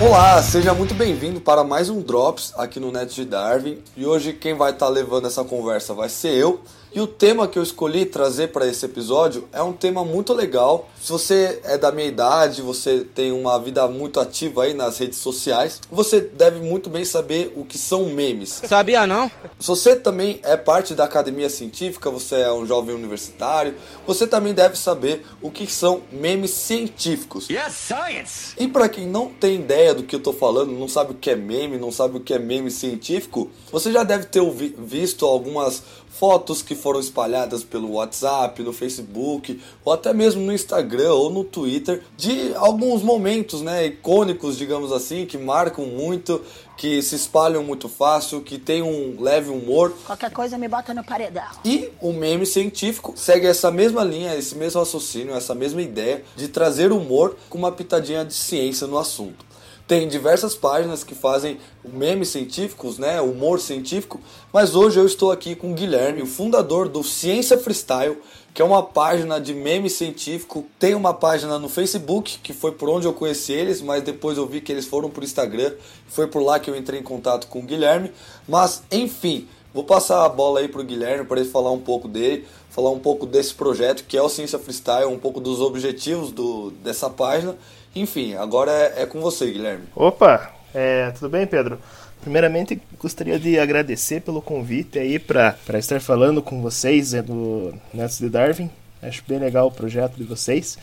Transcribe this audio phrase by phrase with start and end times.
[0.00, 3.82] Olá, seja muito bem-vindo para mais um Drops aqui no Net de Darwin.
[3.96, 6.60] E hoje quem vai estar tá levando essa conversa vai ser eu.
[6.94, 10.88] E o tema que eu escolhi trazer para esse episódio é um tema muito legal.
[11.00, 15.18] Se você é da minha idade, você tem uma vida muito ativa aí nas redes
[15.18, 18.62] sociais, você deve muito bem saber o que são memes.
[18.66, 19.30] Sabia não?
[19.60, 23.74] Se você também é parte da academia científica, você é um jovem universitário,
[24.06, 27.48] você também deve saber o que são memes científicos.
[27.50, 28.54] Yes, science.
[28.58, 31.30] E para quem não tem ideia do que eu tô falando, não sabe o que
[31.30, 34.42] é meme, não sabe o que é meme científico, você já deve ter
[34.78, 35.82] visto algumas
[36.18, 41.44] fotos que foram espalhadas pelo WhatsApp, no Facebook, ou até mesmo no Instagram ou no
[41.44, 46.42] Twitter, de alguns momentos, né, icônicos, digamos assim, que marcam muito,
[46.76, 49.92] que se espalham muito fácil, que tem um leve humor.
[50.06, 51.48] Qualquer coisa me bota no paredão.
[51.64, 56.48] E o meme científico segue essa mesma linha, esse mesmo raciocínio, essa mesma ideia de
[56.48, 59.47] trazer humor com uma pitadinha de ciência no assunto.
[59.88, 64.20] Tem diversas páginas que fazem memes científicos, né, humor científico,
[64.52, 68.18] mas hoje eu estou aqui com o Guilherme, o fundador do Ciência Freestyle,
[68.52, 70.66] que é uma página de meme científico.
[70.78, 74.46] Tem uma página no Facebook, que foi por onde eu conheci eles, mas depois eu
[74.46, 75.72] vi que eles foram por Instagram,
[76.06, 78.12] foi por lá que eu entrei em contato com o Guilherme.
[78.46, 82.44] Mas, enfim, vou passar a bola aí pro Guilherme para ele falar um pouco dele,
[82.68, 86.72] falar um pouco desse projeto que é o Ciência Freestyle, um pouco dos objetivos do,
[86.82, 87.56] dessa página
[88.00, 89.84] enfim, agora é, é com você, Guilherme.
[89.94, 91.78] Opa, é, tudo bem, Pedro?
[92.20, 98.18] Primeiramente, gostaria de agradecer pelo convite aí para estar falando com vocês é do Netos
[98.18, 98.70] de Darwin.
[99.00, 100.76] Acho bem legal o projeto de vocês.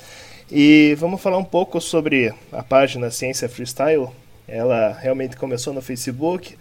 [0.52, 4.08] E vamos falar um pouco sobre a página Ciência Freestyle.
[4.48, 6.56] Ela realmente começou no Facebook,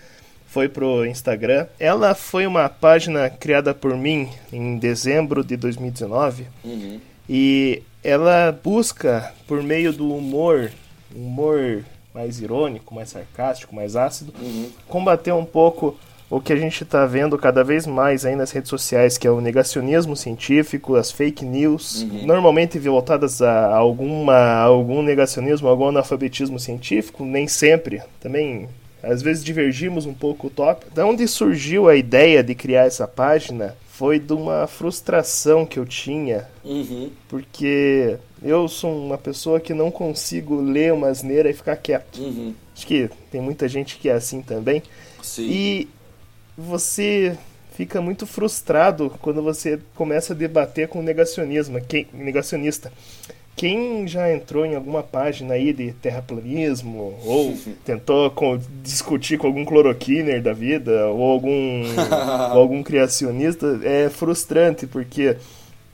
[0.46, 1.66] foi pro Instagram.
[1.78, 6.46] Ela foi uma página criada por mim em dezembro de 2019.
[6.64, 7.00] Uhum.
[7.28, 10.70] E ela busca, por meio do humor,
[11.14, 11.82] humor
[12.14, 14.70] mais irônico, mais sarcástico, mais ácido, uhum.
[14.86, 15.96] combater um pouco
[16.30, 19.30] o que a gente está vendo cada vez mais aí nas redes sociais, que é
[19.30, 22.26] o negacionismo científico, as fake news, uhum.
[22.26, 28.02] normalmente voltadas a alguma, algum negacionismo, algum analfabetismo científico, nem sempre.
[28.20, 28.68] Também,
[29.02, 30.94] às vezes, divergimos um pouco o tópico.
[30.94, 35.86] Da onde surgiu a ideia de criar essa página foi de uma frustração que eu
[35.86, 37.12] tinha, uhum.
[37.28, 42.18] porque eu sou uma pessoa que não consigo ler uma asneira e ficar quieto.
[42.18, 42.52] Uhum.
[42.74, 44.82] Acho que tem muita gente que é assim também.
[45.22, 45.46] Sim.
[45.48, 45.88] E
[46.58, 47.38] você
[47.76, 52.92] fica muito frustrado quando você começa a debater com negacionismo, quem, negacionista.
[53.56, 58.32] Quem já entrou em alguma página aí de terraplanismo ou tentou
[58.82, 61.84] discutir com algum cloroquiner da vida ou algum,
[62.52, 65.36] ou algum criacionista é frustrante porque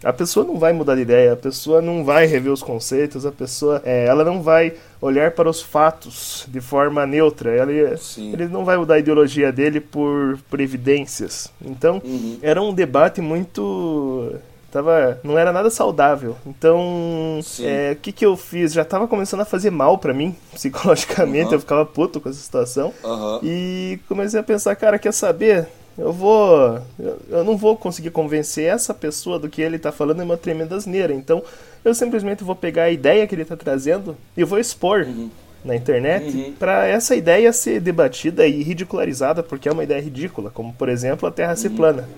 [0.03, 3.33] a pessoa não vai mudar de ideia, a pessoa não vai rever os conceitos, a
[3.33, 8.65] pessoa é, ela não vai olhar para os fatos de forma neutra, ela, ele não
[8.65, 11.53] vai mudar a ideologia dele por, por evidências.
[11.63, 12.39] Então, uhum.
[12.41, 14.35] era um debate muito
[14.71, 16.37] Tava, não era nada saudável.
[16.47, 18.73] Então, é, o que, que eu fiz?
[18.73, 21.49] Já tava começando a fazer mal para mim, psicologicamente.
[21.49, 21.55] Uhum.
[21.55, 22.93] Eu ficava puto com essa situação.
[23.03, 23.41] Uhum.
[23.43, 25.67] E comecei a pensar, cara, quer saber?
[25.99, 26.81] Eu vou.
[26.99, 30.37] Eu, eu, não vou conseguir convencer essa pessoa do que ele tá falando é uma
[30.37, 31.13] tremenda asneira.
[31.13, 31.43] Então,
[31.85, 35.05] eu simplesmente vou pegar a ideia que ele tá trazendo e vou expor.
[35.05, 35.31] Uhum
[35.63, 36.53] na internet uhum.
[36.59, 41.29] para essa ideia ser debatida e ridicularizada porque é uma ideia ridícula, como por exemplo
[41.29, 41.77] a Terra ser uhum.
[41.77, 42.09] plana.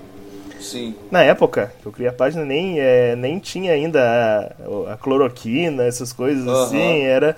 [0.63, 0.95] Sim.
[1.11, 5.85] Na época que eu criei a página, nem, é, nem tinha ainda a, a cloroquina,
[5.85, 6.63] essas coisas uhum.
[6.63, 7.37] assim, era...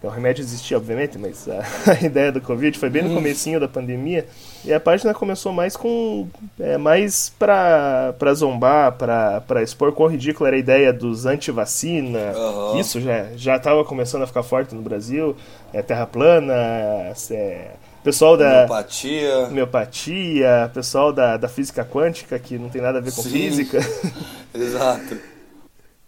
[0.00, 3.16] O remédio existia, obviamente, mas a, a, ideia do Covid foi bem no uhum.
[3.16, 4.28] comecinho da pandemia.
[4.64, 6.28] E a página começou mais com...
[6.60, 12.32] É, mais pra, pra zombar, pra, pra expor quão ridícula era a ideia dos anti-vacina.
[12.32, 12.78] Uhum.
[12.78, 15.34] Isso já, já tava começando a ficar forte no Brasil.
[15.72, 16.54] É, terra plana,
[17.32, 17.72] é,
[18.08, 23.12] pessoal da homeopatia, homeopatia pessoal da, da física quântica, que não tem nada a ver
[23.12, 23.30] com Sim.
[23.30, 23.80] física.
[24.54, 25.18] Exato.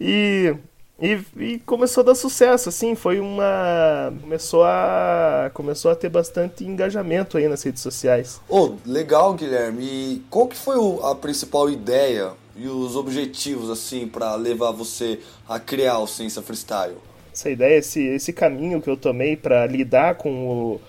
[0.01, 0.55] E,
[0.99, 4.15] e, e, começou a dar sucesso, assim, foi uma...
[4.19, 8.41] Começou a, começou a ter bastante engajamento aí nas redes sociais.
[8.49, 9.85] Oh, legal, Guilherme.
[9.85, 15.21] E qual que foi o, a principal ideia e os objetivos, assim, para levar você
[15.47, 16.97] a criar o Ciência Freestyle?
[17.31, 20.81] Essa ideia, esse, esse caminho que eu tomei para lidar com o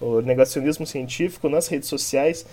[0.00, 2.44] o negacionismo científico nas redes sociais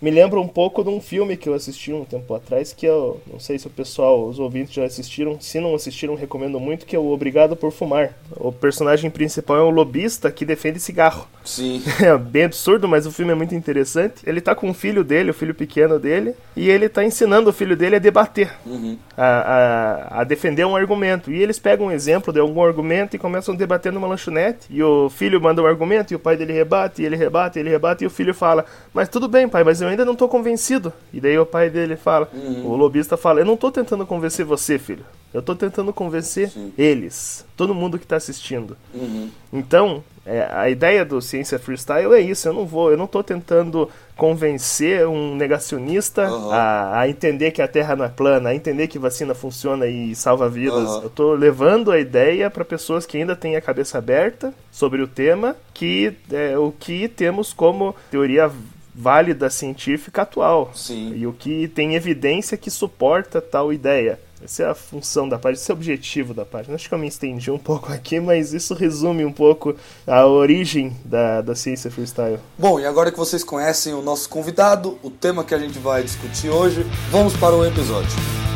[0.00, 3.20] me lembra um pouco de um filme que eu assisti um tempo atrás, que eu
[3.30, 6.94] não sei se o pessoal, os ouvintes já assistiram, se não assistiram, recomendo muito, que
[6.94, 8.12] é o Obrigado por Fumar.
[8.36, 11.26] O personagem principal é um lobista que defende cigarro.
[11.44, 11.82] Sim.
[12.04, 14.16] É bem absurdo, mas o filme é muito interessante.
[14.26, 17.52] Ele tá com o filho dele, o filho pequeno dele, e ele tá ensinando o
[17.52, 18.98] filho dele a debater, Uhum.
[19.16, 19.24] a,
[20.16, 21.32] a, a defender um argumento.
[21.32, 24.66] E eles pegam um exemplo de algum argumento e começam a debater numa lanchonete.
[24.68, 27.60] E o filho manda um argumento, e o pai dele rebate, e ele rebate, e
[27.62, 30.28] ele rebate, e o filho fala: Mas tudo bem, pai, mas eu ainda não tô
[30.28, 30.92] convencido.
[31.12, 32.28] E daí o pai dele fala:
[32.64, 35.04] O lobista fala: Eu não tô tentando convencer você, filho.
[35.32, 38.76] Eu tô tentando convencer eles, todo mundo que tá assistindo.
[38.94, 39.28] Uhum.
[39.52, 42.48] Então, é, a ideia do Ciência Freestyle é isso.
[42.48, 46.52] Eu não vou, eu não tô tentando convencer um negacionista Aham.
[46.52, 50.14] a, a entender que a Terra não é plana, a entender que vacina funciona e
[50.14, 50.88] salva vidas.
[50.88, 51.02] Aham.
[51.02, 55.08] Eu tô levando a ideia para pessoas que ainda têm a cabeça aberta sobre o
[55.08, 58.50] tema, que é o que temos como teoria
[58.94, 60.70] válida científica atual.
[60.74, 61.14] Sim.
[61.16, 64.18] E o que tem evidência que suporta tal ideia.
[64.42, 66.74] Essa é a função da página, esse é o objetivo da página.
[66.74, 69.74] Acho que eu me estendi um pouco aqui, mas isso resume um pouco
[70.06, 72.38] a origem da, da ciência freestyle.
[72.58, 76.02] Bom, e agora que vocês conhecem o nosso convidado, o tema que a gente vai
[76.02, 78.53] discutir hoje, vamos para o episódio.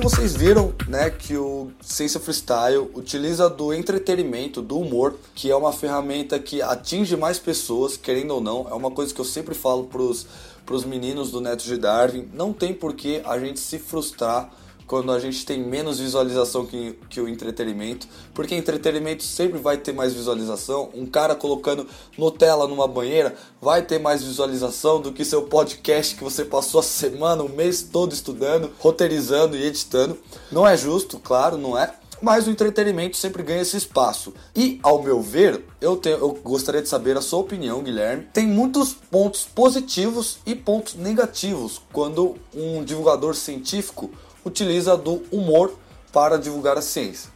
[0.00, 5.54] Então vocês viram, né, que o Ciência Freestyle utiliza do entretenimento, do humor, que é
[5.54, 8.66] uma ferramenta que atinge mais pessoas, querendo ou não.
[8.70, 10.26] É uma coisa que eu sempre falo pros,
[10.64, 12.30] pros meninos do Neto de Darwin.
[12.32, 14.50] Não tem por que a gente se frustrar
[14.90, 19.92] quando a gente tem menos visualização que, que o entretenimento, porque entretenimento sempre vai ter
[19.92, 20.90] mais visualização.
[20.92, 21.86] Um cara colocando
[22.18, 26.82] Nutella numa banheira vai ter mais visualização do que seu podcast que você passou a
[26.82, 30.18] semana, o mês todo estudando, roteirizando e editando.
[30.50, 31.94] Não é justo, claro, não é.
[32.20, 34.34] Mas o entretenimento sempre ganha esse espaço.
[34.56, 38.26] E, ao meu ver, eu, eu gostaria de saber a sua opinião, Guilherme.
[38.32, 44.10] Tem muitos pontos positivos e pontos negativos quando um divulgador científico
[44.44, 45.74] utiliza do humor
[46.12, 47.30] para divulgar a ciência.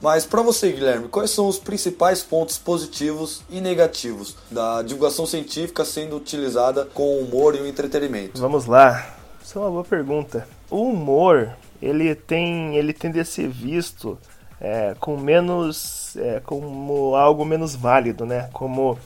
[0.00, 5.84] Mas para você, Guilherme, quais são os principais pontos positivos e negativos da divulgação científica
[5.84, 8.40] sendo utilizada com o humor e o entretenimento?
[8.40, 9.16] Vamos lá.
[9.42, 10.46] Isso é uma boa pergunta.
[10.70, 11.50] O humor,
[11.80, 14.18] ele tem, ele tende a ser visto
[14.60, 18.50] é, com menos, é, como algo menos válido, né?
[18.52, 18.98] Como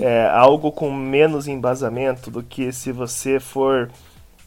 [0.00, 3.90] é, algo com menos embasamento do que se você for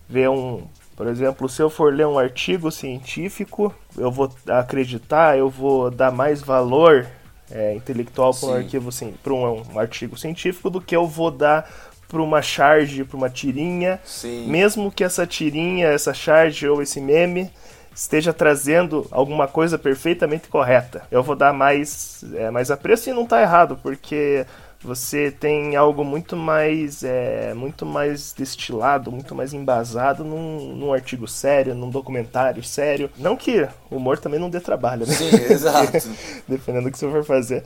[0.07, 0.63] ver um,
[0.95, 6.11] por exemplo, se eu for ler um artigo científico, eu vou acreditar, eu vou dar
[6.11, 7.07] mais valor
[7.49, 11.31] é, intelectual para um arquivo, sim, para um, um artigo científico do que eu vou
[11.31, 11.69] dar
[12.07, 14.45] para uma charge, para uma tirinha, Sim.
[14.47, 17.49] mesmo que essa tirinha, essa charge ou esse meme
[17.95, 21.03] esteja trazendo alguma coisa perfeitamente correta.
[21.09, 24.45] Eu vou dar mais, é, mais apreço e não está errado, porque
[24.83, 31.27] você tem algo muito mais é, muito mais destilado, muito mais embasado num, num artigo
[31.27, 33.09] sério, num documentário sério.
[33.17, 35.13] Não que o humor também não dê trabalho, né?
[35.13, 35.91] Sim, exato.
[36.47, 37.63] dependendo do que você for fazer.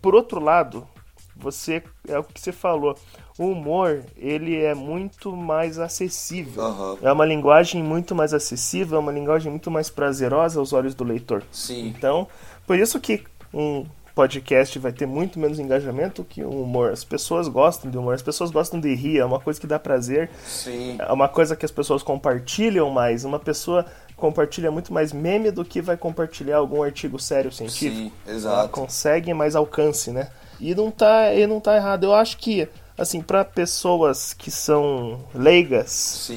[0.00, 0.86] Por outro lado,
[1.34, 2.96] você é o que você falou.
[3.38, 6.62] O humor, ele é muito mais acessível.
[6.62, 6.98] Aham.
[7.00, 11.02] É uma linguagem muito mais acessível, é uma linguagem muito mais prazerosa aos olhos do
[11.02, 11.42] leitor.
[11.50, 11.88] Sim.
[11.88, 12.28] Então,
[12.66, 13.24] por isso que
[13.54, 16.90] um podcast vai ter muito menos engajamento que um humor.
[16.90, 19.78] As pessoas gostam de humor, as pessoas gostam de rir, é uma coisa que dá
[19.78, 20.96] prazer, Sim.
[20.98, 23.24] é uma coisa que as pessoas compartilham mais.
[23.24, 23.86] Uma pessoa
[24.16, 27.96] compartilha muito mais meme do que vai compartilhar algum artigo sério científico.
[27.96, 28.68] Sim, Ela exato.
[28.68, 30.30] consegue mais alcance, né?
[30.60, 32.04] E não tá, e não tá errado.
[32.04, 36.30] Eu acho que, assim, para pessoas que são leigas,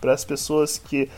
[0.00, 1.10] para as pessoas que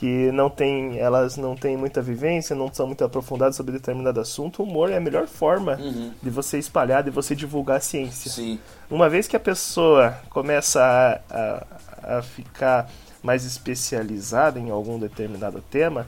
[0.00, 4.62] que não têm, elas não têm muita vivência, não são muito aprofundadas sobre determinado assunto,
[4.62, 5.78] o humor é a melhor forma
[6.22, 8.30] de você espalhar, de você divulgar a ciência.
[8.30, 8.58] Sim.
[8.90, 11.66] Uma vez que a pessoa começa a,
[12.08, 12.90] a, a ficar
[13.22, 16.06] mais especializada em algum determinado tema,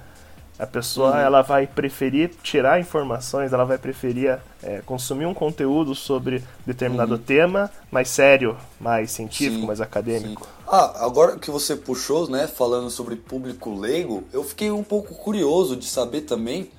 [0.63, 6.45] a pessoa ela vai preferir tirar informações, ela vai preferir é, consumir um conteúdo sobre
[6.65, 10.45] determinado tema mais sério, mais científico, Sim, mais acadêmico.
[10.45, 10.63] Sim.
[10.69, 15.75] Ah, agora que você puxou, né, falando sobre público leigo, eu fiquei um pouco curioso
[15.75, 16.71] de saber também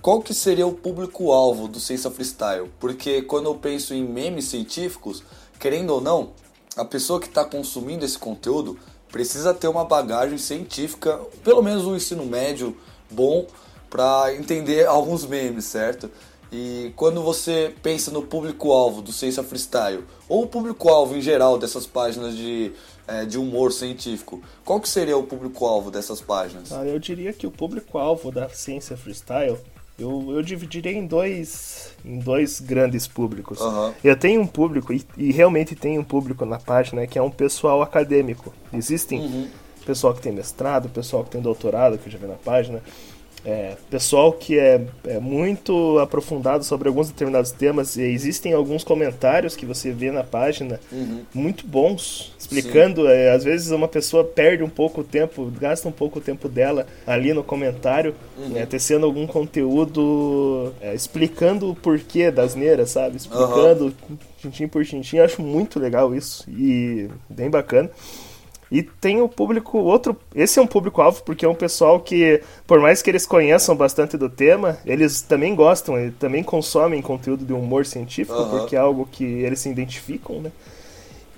[0.00, 2.70] qual que seria o público-alvo do Ciência Freestyle.
[2.78, 5.24] Porque quando eu penso em memes científicos,
[5.58, 6.30] querendo ou não,
[6.76, 8.78] a pessoa que está consumindo esse conteúdo
[9.10, 12.76] precisa ter uma bagagem científica, pelo menos um ensino médio
[13.10, 13.46] bom,
[13.88, 16.10] para entender alguns memes, certo?
[16.52, 21.86] E quando você pensa no público-alvo do Ciência Freestyle, ou o público-alvo em geral dessas
[21.86, 22.72] páginas de,
[23.08, 26.72] é, de humor científico, qual que seria o público-alvo dessas páginas?
[26.72, 29.58] Ah, eu diria que o público-alvo da Ciência Freestyle
[29.98, 33.60] eu, eu dividiria em dois, em dois grandes públicos.
[33.60, 33.94] Aham.
[34.02, 37.30] Eu tenho um público, e, e realmente tem um público na página, que é um
[37.30, 38.52] pessoal acadêmico.
[38.72, 39.48] Existem Uhum.
[39.84, 42.80] Pessoal que tem mestrado, pessoal que tem doutorado, que eu já vi na página.
[43.46, 47.94] É, pessoal que é, é muito aprofundado sobre alguns determinados temas.
[47.94, 51.20] E existem alguns comentários que você vê na página Uhum.
[51.34, 53.06] muito bons, explicando.
[53.06, 56.48] é, às vezes uma pessoa perde um pouco o tempo, gasta um pouco o tempo
[56.48, 58.14] dela ali no comentário,
[58.48, 63.16] né, tecendo algum conteúdo é, explicando o porquê das neiras, sabe?
[63.18, 63.92] Explicando
[64.38, 65.18] tintim por tintim.
[65.18, 67.90] Eu acho muito legal isso e bem bacana.
[68.74, 70.16] E tem o público, outro.
[70.34, 74.16] Esse é um público-alvo porque é um pessoal que, por mais que eles conheçam bastante
[74.16, 78.58] do tema, eles também gostam, eles também consomem conteúdo de humor científico, Aham.
[78.58, 80.50] porque é algo que eles se identificam, né?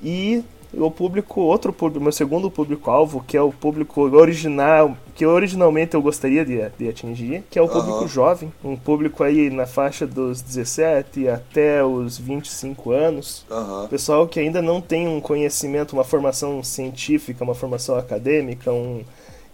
[0.02, 0.42] E
[0.74, 6.02] o público, outro público, meu segundo público-alvo, que é o público original, que originalmente eu
[6.02, 8.08] gostaria de, de atingir, que é o público Aham.
[8.08, 13.44] jovem, um público aí na faixa dos 17 até os 25 anos.
[13.50, 13.86] Aham.
[13.88, 19.02] Pessoal que ainda não tem um conhecimento, uma formação científica, uma formação acadêmica, um,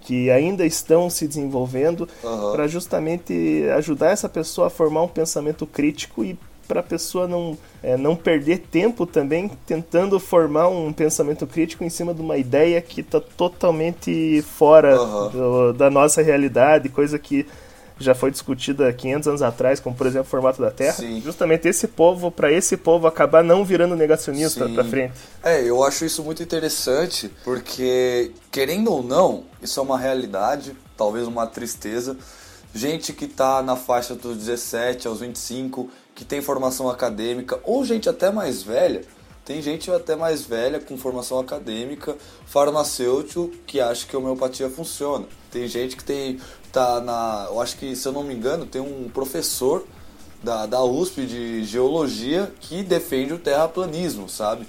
[0.01, 2.53] que ainda estão se desenvolvendo, Aham.
[2.53, 7.57] para justamente ajudar essa pessoa a formar um pensamento crítico e para a pessoa não,
[7.83, 12.81] é, não perder tempo também tentando formar um pensamento crítico em cima de uma ideia
[12.81, 15.29] que está totalmente fora Aham.
[15.31, 17.47] do- da nossa realidade, coisa que
[17.99, 20.95] já foi discutida 500 anos atrás, como por exemplo o formato da Terra.
[20.95, 21.21] Sim.
[21.21, 25.15] Justamente esse povo, para esse povo acabar não virando negacionista para frente.
[25.43, 31.29] É, eu acho isso muito interessante, porque, querendo ou não, isso é uma realidade, talvez
[31.29, 32.17] uma tristeza.
[32.75, 38.09] Gente que tá na faixa dos 17 aos 25, que tem formação acadêmica, ou gente
[38.09, 39.03] até mais velha,
[39.45, 42.17] tem gente até mais velha com formação acadêmica,
[42.47, 45.27] farmacêutico, que acha que a homeopatia funciona.
[45.51, 46.41] Tem gente que tem,
[46.71, 49.85] tá na, eu acho que, se eu não me engano, tem um professor
[50.43, 54.67] da, da USP de geologia que defende o terraplanismo, sabe?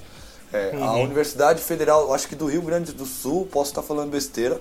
[0.51, 4.59] É, A Universidade Federal, acho que do Rio Grande do Sul, posso estar falando besteira,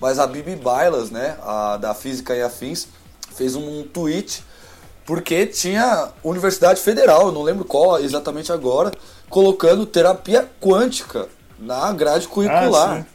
[0.00, 2.88] mas a Bibi Bailas, né, a, da Física e Afins,
[3.34, 4.44] fez um tweet
[5.04, 8.92] porque tinha Universidade Federal, eu não lembro qual exatamente agora,
[9.28, 11.28] colocando terapia quântica
[11.58, 13.00] na grade curricular.
[13.00, 13.12] Ah.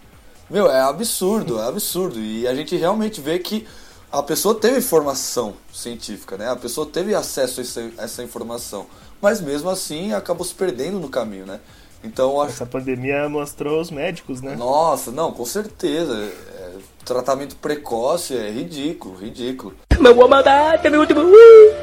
[0.49, 2.19] Meu, é absurdo, é absurdo.
[2.19, 3.67] E a gente realmente vê que
[4.11, 6.49] a pessoa teve formação científica, né?
[6.49, 8.85] A pessoa teve acesso a essa, a essa informação.
[9.21, 11.59] Mas mesmo assim acabou se perdendo no caminho, né?
[12.03, 12.53] Então acho.
[12.53, 14.55] Essa pandemia mostrou os médicos, né?
[14.55, 16.13] Nossa, não, com certeza.
[16.13, 16.71] É,
[17.03, 19.75] tratamento precoce é ridículo, ridículo.
[19.99, 21.21] Meu vou mandar, é meu último.
[21.21, 21.76] Ui!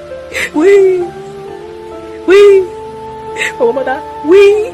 [0.52, 1.00] Ui!
[2.26, 2.68] Ui!
[3.56, 4.02] Vou mandar.
[4.24, 4.72] Ui!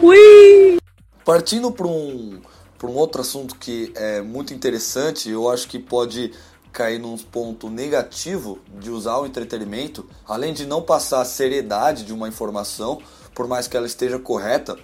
[0.00, 0.78] Ui!
[1.24, 2.40] Partindo para um,
[2.84, 6.32] um outro assunto que é muito interessante, eu acho que pode
[6.72, 12.12] cair num ponto negativo de usar o entretenimento, além de não passar a seriedade de
[12.12, 13.02] uma informação,
[13.34, 14.78] por mais que ela esteja correta,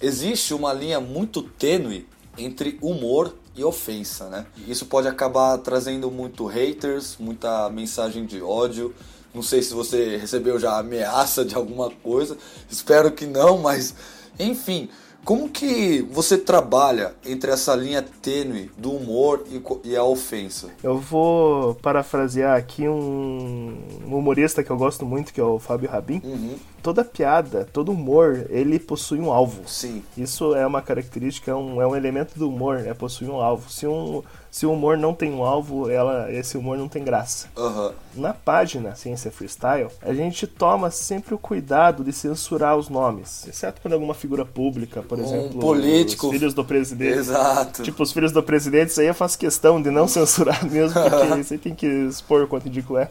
[0.00, 4.46] existe uma linha muito tênue entre humor e ofensa, né?
[4.66, 8.94] Isso pode acabar trazendo muito haters, muita mensagem de ódio.
[9.34, 12.36] Não sei se você recebeu já ameaça de alguma coisa,
[12.68, 13.94] espero que não, mas
[14.38, 14.88] enfim,
[15.24, 19.44] como que você trabalha entre essa linha tênue do humor
[19.84, 20.70] e a ofensa?
[20.82, 25.90] Eu vou parafrasear aqui um um humorista que eu gosto muito, que é o Fábio
[25.90, 26.20] Rabin.
[26.24, 29.62] Uhum, Toda piada, todo humor, ele possui um alvo.
[29.66, 30.02] sim.
[30.16, 33.70] Isso é uma característica, é um, é um elemento do humor, é possuir um alvo.
[33.70, 37.48] Se, um, se o humor não tem um alvo, ela, esse humor não tem graça.
[37.56, 37.92] Aham.
[38.14, 43.80] Na página Ciência Freestyle, a gente toma sempre o cuidado de censurar os nomes, exceto
[43.80, 46.26] quando alguma figura pública, por Um exemplo, político.
[46.26, 47.18] os filhos do presidente.
[47.18, 47.82] Exato.
[47.82, 51.40] Tipo, os filhos do presidente, isso aí eu faço questão de não censurar mesmo, porque
[51.40, 53.08] isso aí tem que expor o quanto ridículo é.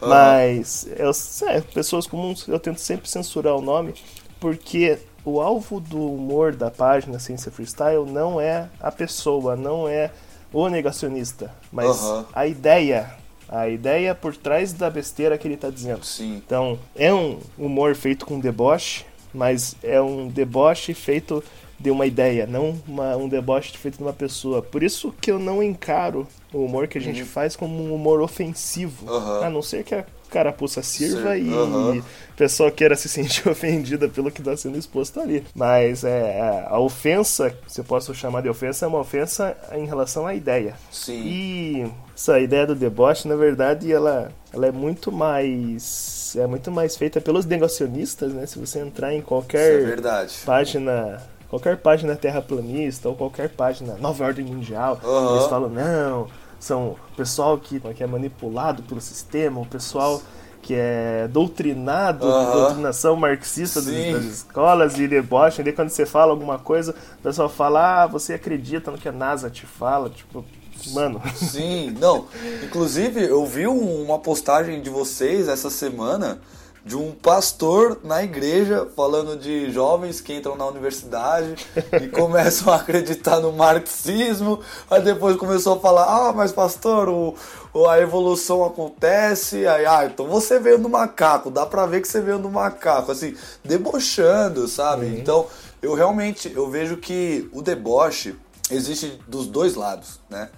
[0.00, 1.10] Mas, eu,
[1.48, 3.94] é, pessoas comuns, eu tento sempre censurar o nome,
[4.38, 10.10] porque o alvo do humor da página Ciência Freestyle não é a pessoa, não é
[10.52, 12.00] o negacionista, mas
[12.32, 13.18] a ideia.
[13.52, 16.04] A ideia por trás da besteira que ele está dizendo.
[16.04, 16.36] Sim.
[16.36, 21.42] Então, é um humor feito com deboche, mas é um deboche feito
[21.80, 24.60] de uma ideia, não uma, um deboche feito de uma pessoa.
[24.60, 28.20] Por isso que eu não encaro o humor que a gente faz como um humor
[28.20, 29.10] ofensivo.
[29.10, 29.46] Aham.
[29.46, 31.98] A não ser que a carapuça sirva Sim, e aham.
[31.98, 35.42] a pessoa queira se sentir ofendida pelo que está sendo exposto ali.
[35.54, 40.26] Mas é, a ofensa, se eu posso chamar de ofensa, é uma ofensa em relação
[40.26, 40.74] à ideia.
[40.92, 41.22] Sim.
[41.24, 46.96] E essa ideia do deboche, na verdade, ela, ela é muito mais é muito mais
[46.96, 48.46] feita pelos negacionistas, né?
[48.46, 50.34] Se você entrar em é qualquer verdade.
[50.44, 51.20] página,
[51.50, 55.34] qualquer página terraplanista ou qualquer página Nova Ordem Mundial, Aham.
[55.36, 56.28] eles falam não,
[56.58, 60.22] são o pessoal que, que é manipulado pelo sistema, o pessoal
[60.62, 62.52] que é doutrinado, Aham.
[62.52, 64.12] doutrinação marxista das, Sim.
[64.12, 65.60] das escolas e deboche.
[65.60, 69.08] E daí quando você fala alguma coisa, o pessoal fala, ah, você acredita no que
[69.08, 70.44] a NASA te fala, tipo,
[70.92, 71.20] mano.
[71.34, 72.26] Sim, não.
[72.62, 76.38] Inclusive, eu vi um- uma postagem de vocês essa semana
[76.84, 81.54] de um pastor na igreja falando de jovens que entram na universidade
[82.00, 84.60] e começam a acreditar no marxismo.
[84.90, 87.34] Aí depois começou a falar: Ah, mas pastor, o,
[87.74, 89.66] o- a evolução acontece.
[89.66, 91.50] Aí, ah, então você veio do macaco.
[91.50, 93.12] Dá pra ver que você veio do macaco.
[93.12, 95.06] Assim, debochando, sabe?
[95.06, 95.46] Então,
[95.82, 98.34] eu realmente eu vejo que o deboche
[98.70, 100.48] existe dos dois lados, né?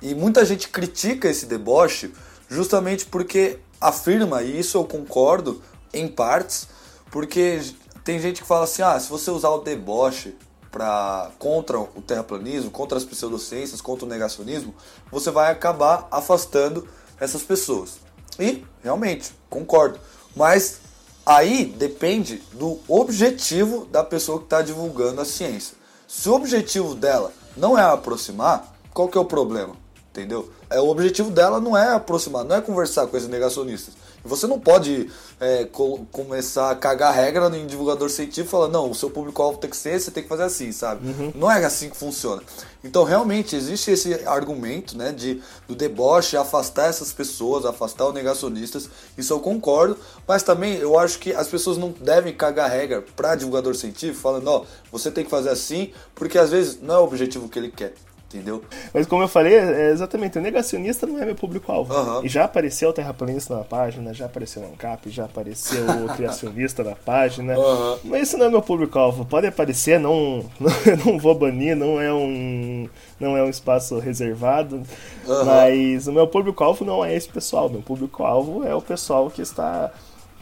[0.00, 2.12] E muita gente critica esse deboche
[2.48, 6.68] justamente porque afirma, e isso eu concordo em partes,
[7.10, 7.60] porque
[8.04, 10.36] tem gente que fala assim: ah, se você usar o deboche
[10.70, 14.74] para contra o terraplanismo, contra as pseudociências, contra o negacionismo,
[15.10, 16.86] você vai acabar afastando
[17.18, 17.98] essas pessoas.
[18.38, 19.98] E realmente, concordo.
[20.36, 20.80] Mas
[21.24, 25.76] aí depende do objetivo da pessoa que está divulgando a ciência.
[26.06, 29.76] Se o objetivo dela não é aproximar, qual que é o problema?
[30.10, 30.50] Entendeu?
[30.70, 33.94] É, o objetivo dela não é aproximar, não é conversar com esses negacionistas.
[34.24, 35.08] Você não pode
[35.40, 39.58] é, co- começar a cagar regra em divulgador científico e falar, não, o seu público-alvo
[39.58, 41.14] tem que ser, você tem que fazer assim, sabe?
[41.34, 42.42] Não é assim que funciona.
[42.84, 48.90] Então, realmente, existe esse argumento né, de, do deboche, afastar essas pessoas, afastar os negacionistas,
[49.16, 49.96] isso eu concordo,
[50.26, 54.48] mas também eu acho que as pessoas não devem cagar regra para divulgador científico, falando,
[54.48, 57.70] ó, você tem que fazer assim, porque às vezes não é o objetivo que ele
[57.70, 57.94] quer.
[58.28, 58.62] Entendeu?
[58.92, 61.94] Mas como eu falei, é exatamente, o negacionista não é meu público-alvo.
[61.94, 62.20] Aham.
[62.22, 66.84] E já apareceu o terraplanista na página, já apareceu o ANCAP, já apareceu o criacionista
[66.84, 67.54] na página.
[67.56, 67.98] Aham.
[68.04, 69.24] Mas isso não é meu público-alvo.
[69.24, 72.86] Pode aparecer, não, não, não vou banir, não é um,
[73.18, 74.82] não é um espaço reservado.
[75.26, 75.44] Aham.
[75.46, 77.70] Mas o meu público-alvo não é esse pessoal.
[77.70, 79.90] Meu público-alvo é o pessoal que está.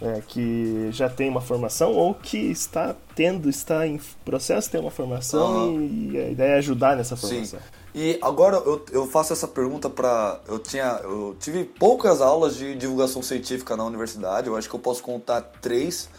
[0.00, 4.78] É, que já tem uma formação ou que está tendo, está em processo de ter
[4.78, 5.82] uma formação Aham.
[5.82, 7.28] e a ideia é ajudar nessa Sim.
[7.28, 7.60] formação.
[7.94, 10.38] E agora eu, eu faço essa pergunta pra.
[10.46, 11.00] Eu tinha.
[11.02, 15.40] Eu tive poucas aulas de divulgação científica na universidade, eu acho que eu posso contar
[15.40, 16.10] três.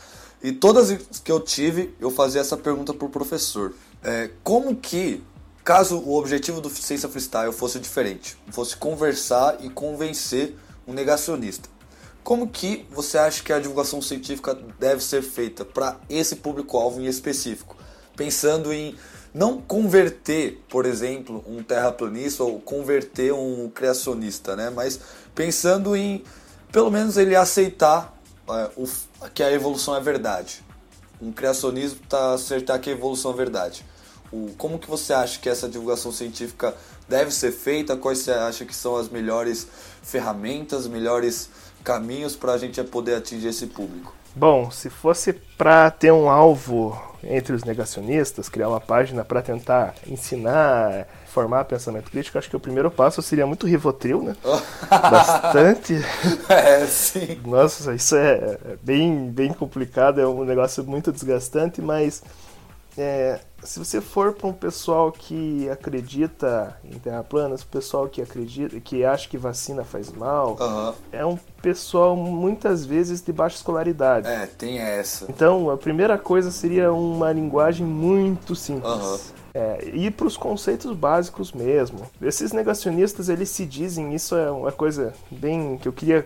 [0.41, 3.73] E todas as que eu tive, eu fazia essa pergunta pro professor.
[4.03, 5.23] É, como que,
[5.63, 10.55] caso o objetivo do Ciência Freestyle fosse diferente, fosse conversar e convencer
[10.87, 11.69] um negacionista,
[12.27, 17.05] como que você acha que a divulgação científica deve ser feita para esse público-alvo em
[17.05, 17.77] específico?
[18.17, 18.97] Pensando em
[19.33, 24.69] não converter, por exemplo, um terraplanista ou converter um criacionista, né?
[24.69, 24.99] Mas
[25.33, 26.21] pensando em,
[26.69, 28.13] pelo menos, ele aceitar
[28.49, 28.85] é, o
[29.33, 30.61] que a evolução é verdade.
[31.21, 33.85] Um criacionismo tá aceitar que a evolução é verdade.
[34.33, 36.75] O, como que você acha que essa divulgação científica
[37.07, 37.95] deve ser feita?
[37.95, 39.65] Quais você acha que são as melhores
[40.03, 41.49] ferramentas, melhores
[41.87, 44.13] caminhos para a gente poder atingir esse público?
[44.35, 49.95] Bom, se fosse para ter um alvo entre os negacionistas, criar uma página para tentar
[50.05, 54.35] ensinar, formar pensamento crítico, acho que o primeiro passo seria muito Rivotril, né?
[54.89, 55.95] Bastante.
[56.49, 57.39] é, sim.
[57.45, 62.21] Nossa, isso é é bem, bem complicado, é um negócio muito desgastante, mas
[62.97, 68.21] é, se você for para um pessoal que acredita em terra plana, esse pessoal que
[68.21, 70.93] acredita, que acha que vacina faz mal, Aham.
[71.11, 74.27] é um pessoal muitas vezes de baixa escolaridade.
[74.27, 75.25] É, tem essa.
[75.29, 78.91] Então, a primeira coisa seria uma linguagem muito simples.
[78.91, 79.19] Aham.
[79.53, 82.01] É, ir para os conceitos básicos mesmo.
[82.21, 86.25] Esses negacionistas, eles se dizem, isso é uma coisa bem que eu queria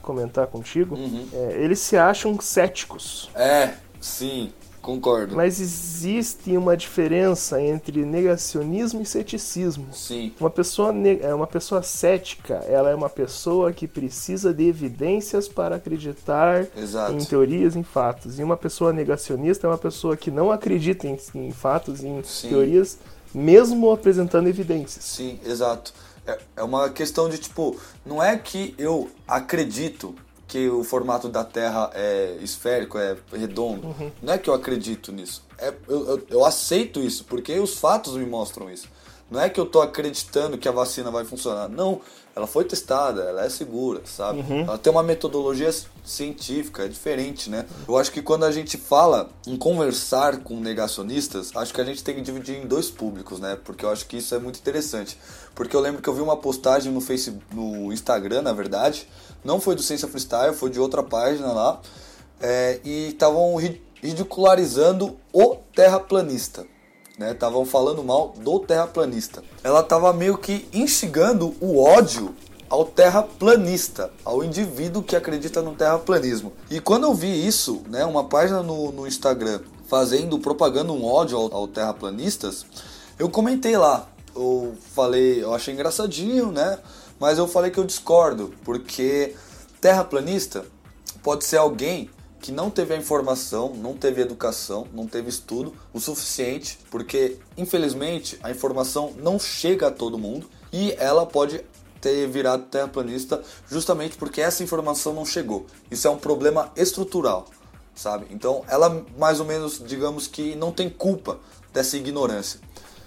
[0.00, 1.28] comentar contigo, Uhum.
[1.32, 3.30] é, eles se acham céticos.
[3.36, 4.52] É, sim,
[4.82, 5.36] concordo.
[5.36, 9.86] Mas existe uma diferença entre negacionismo e ceticismo.
[9.92, 15.48] Sim, Uma pessoa, é uma pessoa cética, ela é uma pessoa que precisa de evidências
[15.48, 17.14] para acreditar Exato.
[17.14, 18.38] em teorias, em fatos.
[18.38, 22.48] E uma pessoa negacionista é uma pessoa que não acredita em, em fatos, em Sim.
[22.48, 22.98] teorias,
[23.32, 25.04] mesmo apresentando evidências.
[25.04, 25.94] sim, exato.
[26.26, 30.14] É, é uma questão de tipo, não é que eu acredito
[30.52, 33.96] que o formato da Terra é esférico, é redondo.
[34.20, 35.42] Não é que eu acredito nisso.
[35.56, 38.86] É, eu, eu, eu aceito isso, porque os fatos me mostram isso.
[39.30, 41.70] Não é que eu tô acreditando que a vacina vai funcionar.
[41.70, 42.02] Não,
[42.36, 44.40] ela foi testada, ela é segura, sabe?
[44.66, 45.70] Ela tem uma metodologia
[46.04, 47.64] científica, é diferente, né?
[47.88, 52.04] Eu acho que quando a gente fala em conversar com negacionistas, acho que a gente
[52.04, 53.56] tem que dividir em dois públicos, né?
[53.64, 55.16] Porque eu acho que isso é muito interessante.
[55.54, 59.08] Porque eu lembro que eu vi uma postagem no Facebook, no Instagram, na verdade,
[59.44, 61.80] não foi do Ciência Freestyle, foi de outra página lá,
[62.40, 66.66] é, e estavam ri- ridicularizando o terraplanista
[67.30, 69.44] estavam falando mal do terraplanista.
[69.62, 72.34] Ela estava meio que instigando o ódio
[72.68, 76.52] ao terraplanista, ao indivíduo que acredita no terraplanismo.
[76.70, 81.36] E quando eu vi isso, né, uma página no, no Instagram fazendo, propagando um ódio
[81.36, 82.64] ao, ao terraplanistas,
[83.18, 84.08] eu comentei lá.
[84.34, 86.78] Eu falei, eu achei engraçadinho, né?
[87.22, 89.36] Mas eu falei que eu discordo, porque
[89.80, 90.66] terraplanista
[91.22, 96.00] pode ser alguém que não teve a informação, não teve educação, não teve estudo o
[96.00, 101.64] suficiente, porque infelizmente a informação não chega a todo mundo e ela pode
[102.00, 105.66] ter virado terraplanista justamente porque essa informação não chegou.
[105.92, 107.46] Isso é um problema estrutural,
[107.94, 108.26] sabe?
[108.30, 111.38] Então ela mais ou menos, digamos que não tem culpa
[111.72, 112.58] dessa ignorância.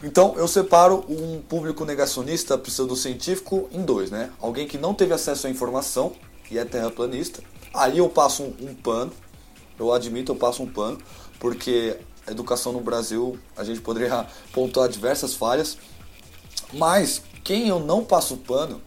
[0.05, 4.29] Então eu separo um público negacionista pseudocientífico em dois, né?
[4.39, 6.13] Alguém que não teve acesso à informação
[6.51, 7.41] e é terraplanista.
[7.73, 9.11] Aí eu passo um, um pano,
[9.79, 10.99] eu admito, eu passo um pano,
[11.39, 15.75] porque a educação no Brasil a gente poderia pontuar diversas falhas,
[16.71, 18.79] mas quem eu não passo pano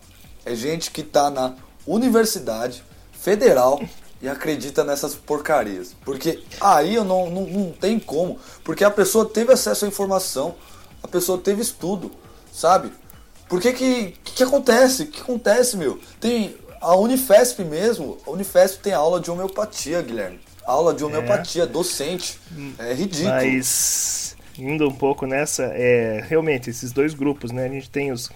[0.45, 3.83] é gente que está na universidade federal
[4.23, 5.97] e acredita nessas porcarias.
[6.05, 10.55] Porque aí eu não, não, não tem como, porque a pessoa teve acesso à informação,
[11.03, 12.11] a pessoa teve estudo,
[12.53, 12.93] sabe?
[13.49, 15.05] Por que que, que, que acontece?
[15.05, 15.99] O que acontece, meu?
[16.21, 20.41] Tem a Unifesp mesmo, a Unifesp tem aula de homeopatia, Guilherme.
[20.65, 22.39] Aula de homeopatia, docente.
[22.79, 23.35] É ridículo.
[23.35, 27.65] Mas indo um pouco nessa, é realmente esses dois grupos, né?
[27.65, 28.31] A gente tem os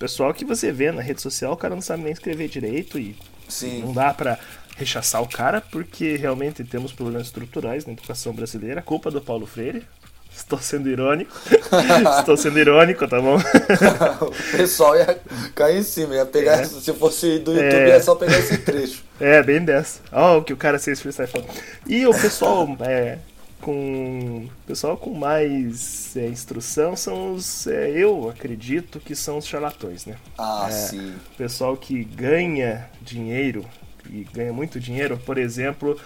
[0.00, 3.14] pessoal que você vê na rede social, o cara não sabe nem escrever direito e
[3.46, 3.82] Sim.
[3.82, 4.38] não dá pra
[4.74, 9.86] rechaçar o cara porque realmente temos problemas estruturais na educação brasileira, culpa do Paulo Freire.
[10.34, 11.32] Estou sendo irônico.
[12.18, 13.36] Estou sendo irônico, tá bom?
[14.20, 15.18] o pessoal ia
[15.54, 16.64] cair em cima, ia pegar, É.
[16.64, 17.88] se fosse do YouTube, É.
[17.88, 19.02] ia só pegar esse trecho.
[19.20, 20.00] É, bem dessa.
[20.10, 21.50] Ó, o que o cara fez freestyle falando.
[21.86, 23.18] E o pessoal é,
[23.60, 24.48] com.
[24.66, 27.66] Pessoal com mais é, instrução são os.
[27.66, 30.16] é, eu acredito que são os charlatões, né?
[30.38, 30.72] Ah, É.
[30.72, 31.14] sim.
[31.34, 33.64] O pessoal que ganha dinheiro
[34.08, 35.98] e ganha muito dinheiro, por exemplo,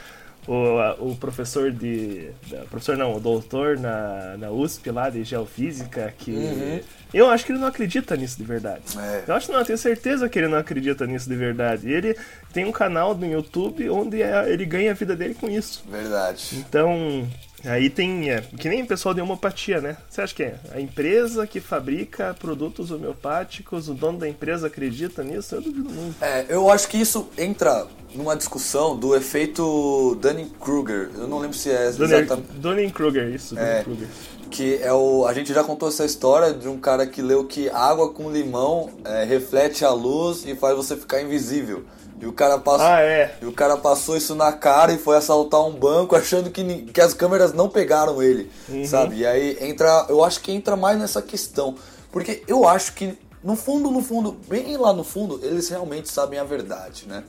[0.47, 2.31] o, o professor de.
[2.71, 6.33] professor não, o doutor na, na USP lá de geofísica, que.
[6.33, 6.81] Uhum.
[7.15, 8.83] Eu acho que ele não acredita nisso de verdade.
[8.99, 9.23] É.
[9.27, 11.91] Eu acho não, eu tenho certeza que ele não acredita nisso de verdade.
[11.91, 12.17] Ele
[12.53, 15.85] tem um canal no YouTube onde é- ele ganha a vida dele com isso.
[15.91, 16.49] Verdade.
[16.55, 17.27] Então,
[17.65, 18.31] aí tem.
[18.31, 19.97] É, que nem o pessoal de homeopatia, né?
[20.11, 20.57] Você acha que é?
[20.75, 25.55] A empresa que fabrica produtos homeopáticos, o dono da empresa acredita nisso?
[25.55, 26.17] Eu duvido muito.
[26.23, 31.11] É, eu acho que isso entra numa discussão do efeito Dunning-Kruger.
[31.17, 32.53] Eu não lembro se é exatamente...
[32.59, 34.09] Dunning-Kruger, isso, É, Dunning-Kruger.
[34.55, 35.27] Que é o.
[35.27, 38.89] A gente já contou essa história de um cara que leu que água com limão
[39.05, 41.83] é, reflete a luz e faz você ficar invisível.
[42.21, 42.87] E o cara passou.
[42.87, 43.37] Ah, é.
[43.43, 47.01] E o cara passou isso na cara e foi assaltar um banco achando que, que
[47.01, 48.87] as câmeras não pegaram ele, Uhum.
[48.87, 49.17] sabe?
[49.17, 51.75] E aí entra, eu acho que entra mais nessa questão,
[52.13, 56.39] porque eu acho que no fundo, no fundo, bem lá no fundo, eles realmente sabem
[56.39, 57.25] a verdade, né?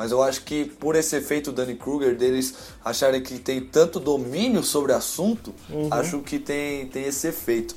[0.00, 4.62] Mas eu acho que por esse efeito Danny Kruger deles acharem que tem tanto domínio
[4.62, 5.88] sobre o assunto, Uhum.
[5.90, 7.74] acho que tem, tem esse efeito.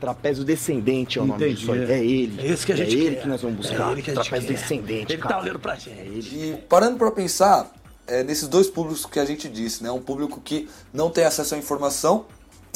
[0.00, 1.90] Trapézio descendente é o nome disso aí.
[1.90, 2.40] É ele.
[2.40, 3.22] É esse que a gente É ele quer.
[3.22, 3.88] que nós vamos buscar.
[3.88, 4.54] É ele que a gente Trapézio quer.
[4.60, 5.34] descendente, Ele cara.
[5.34, 6.32] tá olhando pra gente.
[6.32, 7.72] E parando para pensar,
[8.06, 9.90] é, nesses dois públicos que a gente disse, né?
[9.90, 12.26] Um público que não tem acesso à informação,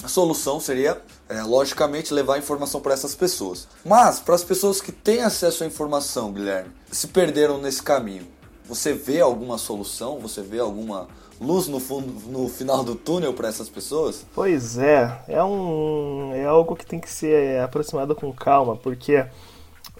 [0.03, 3.69] a solução seria, é, logicamente, levar a informação para essas pessoas.
[3.85, 8.27] Mas, para as pessoas que têm acesso à informação, Guilherme, se perderam nesse caminho,
[8.67, 10.19] você vê alguma solução?
[10.21, 11.09] Você vê alguma
[11.41, 14.27] luz no, fundo, no final do túnel para essas pessoas?
[14.35, 19.25] Pois é, é um é algo que tem que ser aproximado com calma, porque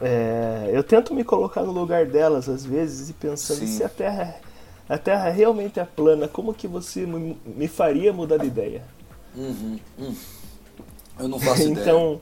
[0.01, 3.67] é, eu tento me colocar no lugar delas às vezes e pensando Sim.
[3.67, 4.37] se a Terra
[4.89, 8.83] a Terra realmente é plana, como que você me, faria mudar de ideia?
[11.19, 11.83] Eu não faço ideia.
[11.83, 12.21] Então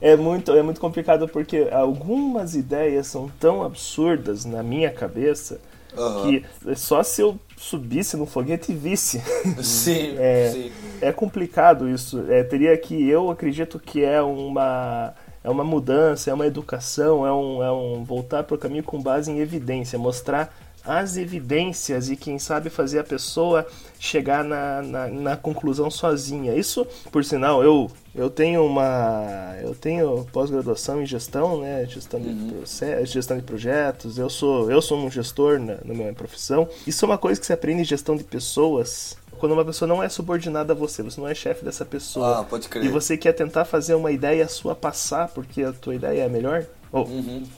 [0.00, 5.60] é muito é muito complicado porque algumas ideias são tão absurdas na minha cabeça
[5.96, 6.32] Aham.
[6.32, 6.44] que
[6.76, 9.22] só se eu subisse no foguete e visse.
[9.62, 10.72] Sim, É, sim.
[11.00, 12.24] é complicado isso.
[12.28, 17.32] É, teria que eu acredito que é uma é uma mudança, é uma educação, é
[17.32, 22.16] um, é um voltar para o caminho com base em evidência, mostrar as evidências e
[22.16, 23.66] quem sabe fazer a pessoa
[23.98, 26.54] chegar na, na, na conclusão sozinha.
[26.54, 32.52] Isso, por sinal, eu eu tenho uma eu tenho pós-graduação em gestão, né, gestão de
[32.52, 34.18] processo, gestão de projetos.
[34.18, 36.68] Eu sou eu sou um gestor na, na minha profissão.
[36.86, 39.16] Isso é uma coisa que você aprende em gestão de pessoas.
[39.38, 42.40] Quando uma pessoa não é subordinada a você, você não é chefe dessa pessoa.
[42.40, 42.84] Ah, pode crer.
[42.84, 46.28] E você quer tentar fazer uma ideia sua passar porque a tua ideia é a
[46.28, 46.66] melhor?
[46.92, 47.08] Ou,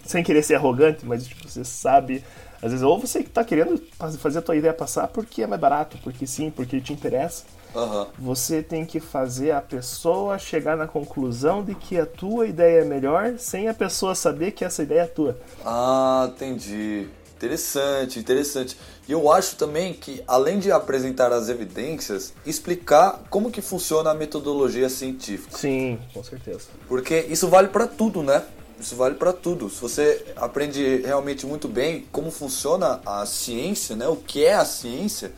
[0.07, 2.25] sem querer ser arrogante, mas tipo, você sabe
[2.67, 3.81] às vezes, ou você tá querendo
[4.19, 7.45] fazer a tua ideia passar porque é mais barato, porque sim, porque te interessa.
[7.75, 8.09] Aham.
[8.19, 12.85] Você tem que fazer a pessoa chegar na conclusão de que a tua ideia é
[12.85, 15.39] melhor, sem a pessoa saber que essa ideia é tua.
[15.65, 17.09] Ah, entendi.
[17.37, 18.79] Interessante, interessante.
[19.07, 24.15] E eu acho também que, além de apresentar as evidências, explicar como que funciona a
[24.15, 25.57] metodologia científica.
[25.59, 26.69] Sim, com certeza.
[26.89, 28.43] Porque isso vale para tudo, né?
[28.79, 29.71] Isso vale para tudo.
[29.71, 34.07] Se você aprende realmente muito bem como funciona a ciência, né?
[34.07, 35.33] O que é a ciência,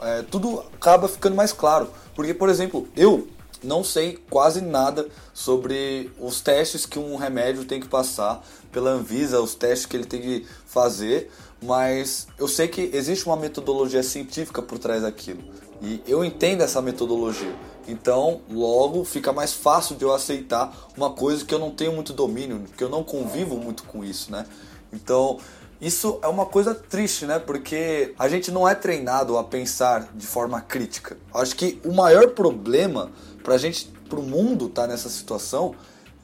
[0.00, 1.90] é, tudo acaba ficando mais claro.
[2.14, 3.28] Porque, por exemplo, eu
[3.62, 9.40] não sei quase nada sobre os testes que um remédio tem que passar pela Anvisa,
[9.40, 11.30] os testes que ele tem que fazer,
[11.62, 15.42] mas eu sei que existe uma metodologia científica por trás daquilo.
[15.82, 17.54] E eu entendo essa metodologia.
[17.90, 22.12] Então, logo fica mais fácil de eu aceitar uma coisa que eu não tenho muito
[22.12, 24.46] domínio, que eu não convivo muito com isso, né?
[24.92, 25.38] Então,
[25.80, 27.38] isso é uma coisa triste, né?
[27.38, 31.16] Porque a gente não é treinado a pensar de forma crítica.
[31.34, 33.10] Acho que o maior problema
[33.42, 35.74] pra gente, pro mundo estar nessa situação,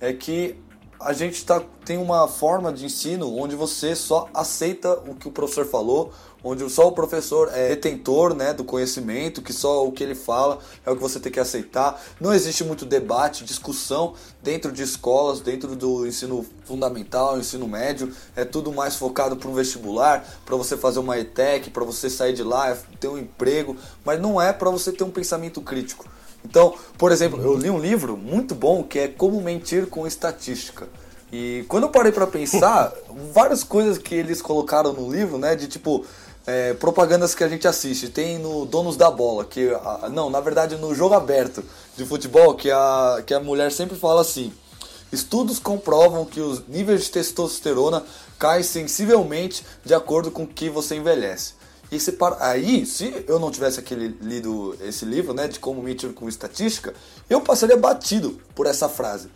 [0.00, 0.58] é que
[1.00, 5.30] a gente tá, tem uma forma de ensino onde você só aceita o que o
[5.30, 6.12] professor falou,
[6.46, 10.60] onde só o professor é detentor né, do conhecimento, que só o que ele fala
[10.84, 12.00] é o que você tem que aceitar.
[12.20, 18.14] Não existe muito debate, discussão dentro de escolas, dentro do ensino fundamental, ensino médio.
[18.36, 22.32] É tudo mais focado para um vestibular, para você fazer uma ETEC, para você sair
[22.32, 26.06] de lá, ter um emprego, mas não é para você ter um pensamento crítico.
[26.44, 30.86] Então, por exemplo, eu li um livro muito bom que é Como Mentir com Estatística.
[31.32, 32.92] E quando eu parei pra pensar,
[33.34, 36.04] várias coisas que eles colocaram no livro, né, de tipo
[36.46, 40.40] é, propagandas que a gente assiste, tem no Donos da Bola, que a- não, na
[40.40, 41.64] verdade no jogo aberto
[41.96, 44.52] de futebol, que a que a mulher sempre fala assim:
[45.12, 48.04] Estudos comprovam que os níveis de testosterona
[48.38, 51.54] caem sensivelmente de acordo com que você envelhece.
[51.90, 52.36] E se para...
[52.44, 56.92] aí, se eu não tivesse aquele lido esse livro, né, de como mentir com estatística,
[57.30, 59.28] eu passaria batido por essa frase.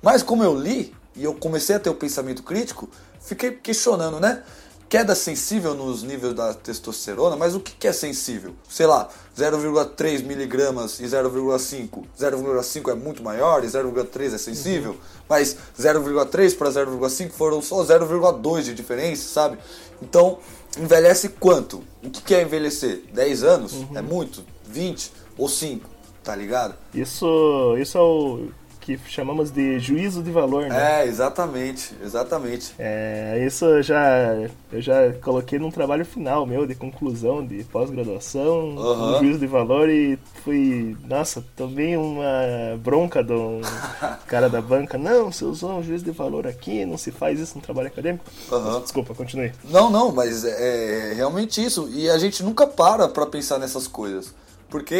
[0.00, 2.88] Mas como eu li e eu comecei a ter o pensamento crítico,
[3.20, 4.42] fiquei questionando, né?
[4.88, 8.54] Queda sensível nos níveis da testosterona, mas o que é sensível?
[8.68, 12.04] Sei lá, 0,3 miligramas e 0,5.
[12.16, 14.96] 0,5 é muito maior e 0,3 é sensível,
[15.28, 19.58] mas 0,3 para 0,5 foram só 0,2 de diferença, sabe?
[20.00, 20.38] Então,
[20.78, 21.82] envelhece quanto?
[22.04, 23.02] O que que é envelhecer?
[23.12, 23.74] 10 anos?
[23.92, 24.44] É muito?
[24.68, 25.90] 20 ou 5?
[26.22, 26.76] Tá ligado?
[26.94, 28.48] Isso, isso é o
[28.86, 31.02] que chamamos de juízo de valor, né?
[31.02, 32.72] É, exatamente, exatamente.
[32.78, 38.78] É, isso eu já, eu já coloquei num trabalho final meu de conclusão de pós-graduação,
[38.78, 39.16] Aham.
[39.16, 43.60] um juízo de valor e fui, nossa, tomei uma bronca de um
[44.28, 44.96] cara da banca.
[44.96, 48.24] Não, você usou um juízo de valor aqui, não se faz isso no trabalho acadêmico.
[48.52, 48.82] Aham.
[48.82, 49.50] Desculpa, continue.
[49.64, 51.88] Não, não, mas é, é realmente isso.
[51.90, 54.32] E a gente nunca para pra pensar nessas coisas.
[54.70, 54.94] Porque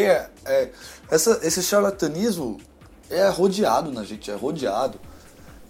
[0.44, 0.70] é,
[1.08, 2.58] essa, esse charlatanismo
[3.10, 4.98] é rodeado na gente, é rodeado.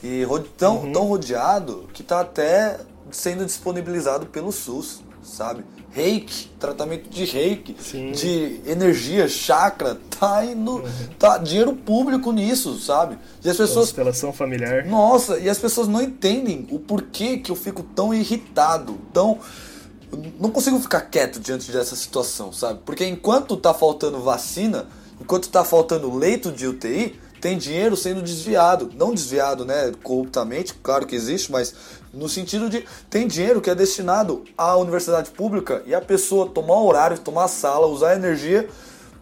[0.02, 2.78] E ro- tão, tão rodeado que tá até
[3.10, 5.64] sendo disponibilizado pelo SUS, sabe?
[5.90, 8.12] Reiki, tratamento de reiki, Sim.
[8.12, 10.84] de energia, chakra, tá indo.
[11.18, 13.16] Tá dinheiro público nisso, sabe?
[13.42, 14.84] E as pessoas Constelação familiar.
[14.84, 19.38] nossa, e as pessoas não entendem o porquê que eu fico tão irritado, tão.
[20.38, 22.80] Não consigo ficar quieto diante dessa situação, sabe?
[22.84, 24.86] Porque enquanto tá faltando vacina,
[25.20, 28.90] enquanto tá faltando leito de UTI, tem dinheiro sendo desviado.
[28.96, 31.72] Não desviado, né, corruptamente, claro que existe, mas
[32.12, 36.80] no sentido de tem dinheiro que é destinado à universidade pública e a pessoa tomar
[36.80, 38.68] horário, tomar sala, usar energia,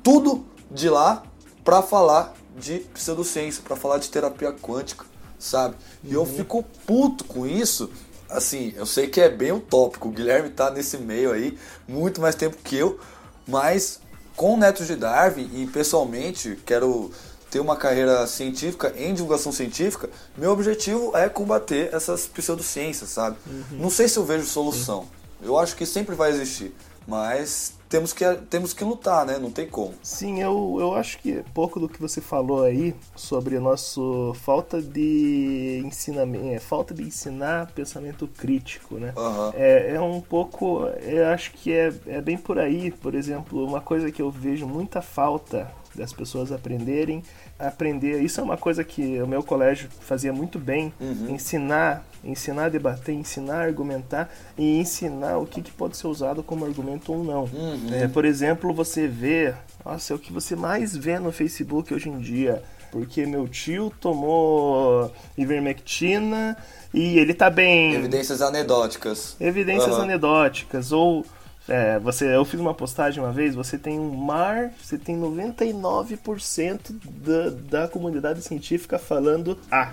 [0.03, 1.23] tudo de lá
[1.63, 5.05] pra falar de pseudociência, pra falar de terapia quântica,
[5.39, 5.75] sabe?
[6.03, 7.91] E eu fico puto com isso.
[8.31, 12.35] Assim, eu sei que é bem utópico, o Guilherme tá nesse meio aí muito mais
[12.35, 12.99] tempo que eu,
[13.47, 14.01] mas
[14.35, 17.11] com o Neto de Darwin e pessoalmente quero
[17.55, 23.37] ter uma carreira científica em divulgação científica, meu objetivo é combater essas pseudociências, sabe?
[23.71, 25.07] Não sei se eu vejo solução.
[25.41, 26.75] Eu acho que sempre vai existir.
[27.07, 29.39] Mas temos que, temos que lutar, né?
[29.39, 29.95] Não tem como.
[30.03, 34.01] Sim, eu, eu acho que pouco do que você falou aí sobre a nossa
[34.43, 39.13] falta de ensinamento, é, falta de ensinar pensamento crítico, né?
[39.17, 39.53] Aham.
[39.55, 42.91] É, é um pouco, eu acho que é, é bem por aí.
[42.91, 47.23] Por exemplo, uma coisa que eu vejo muita falta das pessoas aprenderem,
[47.59, 48.21] aprender.
[48.23, 50.93] Isso é uma coisa que o meu colégio fazia muito bem,
[51.29, 56.43] ensinar, ensinar a debater, ensinar a argumentar e ensinar o que, que pode ser usado
[56.43, 57.49] como argumento ou não.
[57.93, 59.55] É, por exemplo, você vê,
[59.85, 62.63] nossa, é o que você mais vê no Facebook hoje em dia.
[62.91, 66.57] Porque meu tio tomou ivermectina
[66.93, 67.95] e ele tá bem.
[67.95, 69.37] Evidências anedóticas.
[69.41, 70.05] Evidências Aham.
[70.05, 70.93] anedóticas.
[70.93, 71.27] Ou
[71.69, 76.95] é, você, eu fiz uma postagem uma vez, você tem um mar, você tem 99%
[77.05, 79.93] da, da comunidade científica falando A.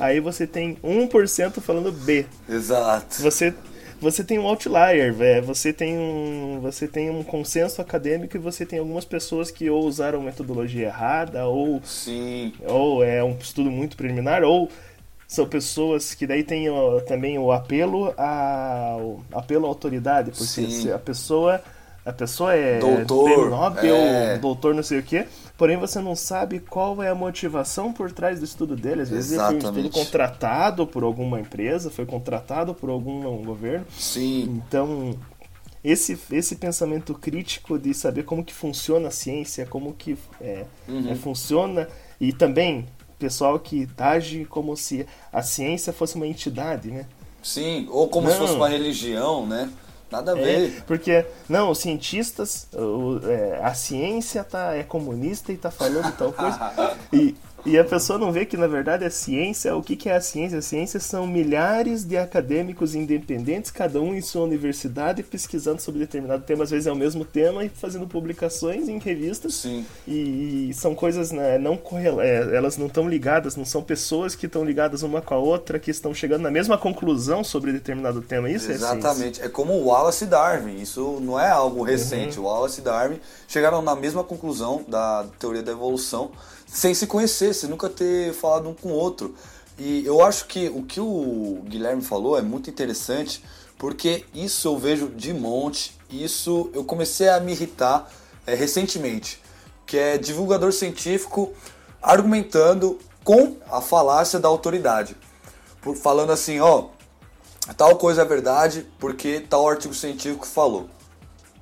[0.00, 2.26] Aí você tem 1% falando B.
[2.48, 3.22] Exato.
[3.22, 3.54] Você
[3.98, 5.46] você tem um outlier, velho.
[5.46, 9.86] Você tem um você tem um consenso acadêmico e você tem algumas pessoas que ou
[9.86, 12.52] usaram metodologia errada ou Sim.
[12.66, 14.70] ou é um estudo muito preliminar, ou
[15.26, 20.44] são pessoas que daí tem ó, também o apelo a o apelo à autoridade, porque
[20.44, 20.70] Sim.
[20.70, 21.60] se a pessoa
[22.04, 24.38] a pessoa é Doutor, Nobel, é.
[24.38, 25.26] doutor não sei o quê,
[25.58, 29.02] porém você não sabe qual é a motivação por trás do estudo dele.
[29.02, 30.04] Às vezes ele foi um estudo Exatamente.
[30.04, 33.84] contratado por alguma empresa, foi contratado por algum governo.
[33.90, 34.62] Sim.
[34.68, 35.18] Então,
[35.82, 41.10] esse, esse pensamento crítico de saber como que funciona a ciência, como que é, Uhum.
[41.10, 41.88] é, funciona,
[42.20, 42.86] e também
[43.18, 47.06] pessoal que age como se a ciência fosse uma entidade, né?
[47.42, 47.86] Sim.
[47.90, 48.40] Ou como se Não.
[48.46, 49.70] fosse uma religião, né?
[50.10, 50.84] Nada a É, ver.
[50.86, 56.32] porque, não, os cientistas, o- é, a ciência tá, é comunista e tá falando tal
[56.32, 56.58] coisa.
[57.12, 57.34] E,
[57.66, 60.20] e a pessoa não vê que, na verdade, a ciência, o que, que é a
[60.20, 60.58] ciência?
[60.58, 66.44] A ciência são milhares de acadêmicos independentes, cada um em sua universidade, pesquisando sobre determinado
[66.44, 69.54] tema, às vezes é o mesmo tema, e fazendo publicações em revistas.
[69.54, 69.84] Sim.
[70.06, 74.34] E, e são coisas né, não correla é, elas não estão ligadas, não são pessoas
[74.34, 78.22] que estão ligadas uma com a outra, que estão chegando na mesma conclusão sobre determinado
[78.22, 78.48] tema.
[78.48, 78.74] Isso é.
[78.74, 79.42] Exatamente.
[79.42, 80.80] É como o Wallace e Darwin.
[80.80, 82.38] Isso não é algo recente.
[82.38, 86.30] O Wallace e Darwin chegaram na mesma conclusão da teoria da evolução
[86.66, 89.34] sem se conhecer, sem nunca ter falado um com o outro.
[89.78, 93.42] E eu acho que o que o Guilherme falou é muito interessante,
[93.78, 95.96] porque isso eu vejo de monte.
[96.10, 98.10] Isso eu comecei a me irritar
[98.46, 99.40] é, recentemente,
[99.86, 101.52] que é divulgador científico
[102.02, 105.16] argumentando com a falácia da autoridade.
[105.80, 106.88] Por, falando assim, ó,
[107.76, 110.88] tal coisa é verdade porque tal artigo científico falou.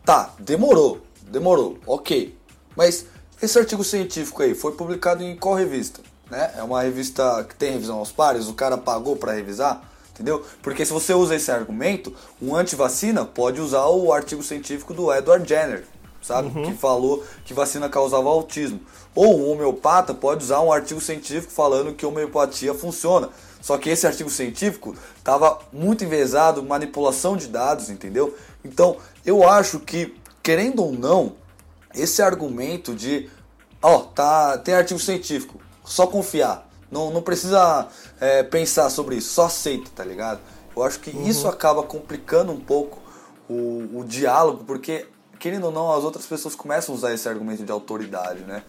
[0.05, 2.37] Tá, demorou, demorou, ok.
[2.77, 3.07] Mas
[3.45, 6.01] esse artigo científico aí foi publicado em qual revista?
[6.31, 6.53] Né?
[6.57, 10.45] É uma revista que tem revisão aos pares, o cara pagou para revisar, entendeu?
[10.63, 15.47] Porque se você usa esse argumento, um antivacina pode usar o artigo científico do Edward
[15.49, 15.85] Jenner,
[16.23, 16.51] sabe?
[16.51, 18.81] Que falou que vacina causava autismo.
[19.15, 23.29] Ou um homeopata pode usar um artigo científico falando que homeopatia funciona.
[23.61, 28.37] Só que esse artigo científico estava muito envezado, manipulação de dados, entendeu?
[28.65, 31.35] Então, eu acho que, querendo ou não,
[31.95, 33.29] esse argumento de,
[33.83, 36.69] ó, tá, tem artigo científico, só confiar.
[36.91, 37.89] Não, não precisa
[38.21, 40.41] é, pensar sobre isso, só aceita, tá ligado?
[40.77, 43.01] Eu acho que isso acaba complicando um pouco
[43.49, 45.07] o, o diálogo, porque,
[45.39, 48.63] querendo ou não, as outras pessoas começam a usar esse argumento de autoridade, né?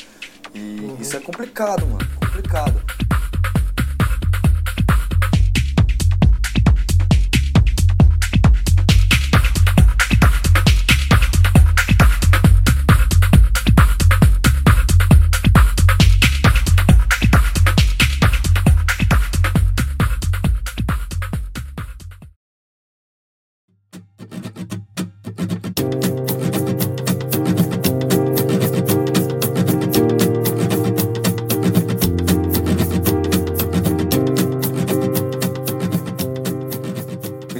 [0.54, 2.82] E isso é complicado, mano, complicado.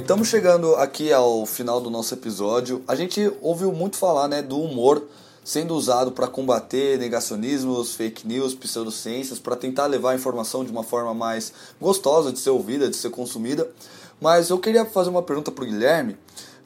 [0.06, 2.80] Estamos chegando aqui ao final do nosso episódio.
[2.86, 5.02] A gente ouviu muito falar né, do humor
[5.42, 10.84] sendo usado para combater negacionismos, fake news, pseudociências, para tentar levar a informação de uma
[10.84, 13.68] forma mais gostosa de ser ouvida, de ser consumida.
[14.20, 16.16] Mas eu queria fazer uma pergunta para o Guilherme,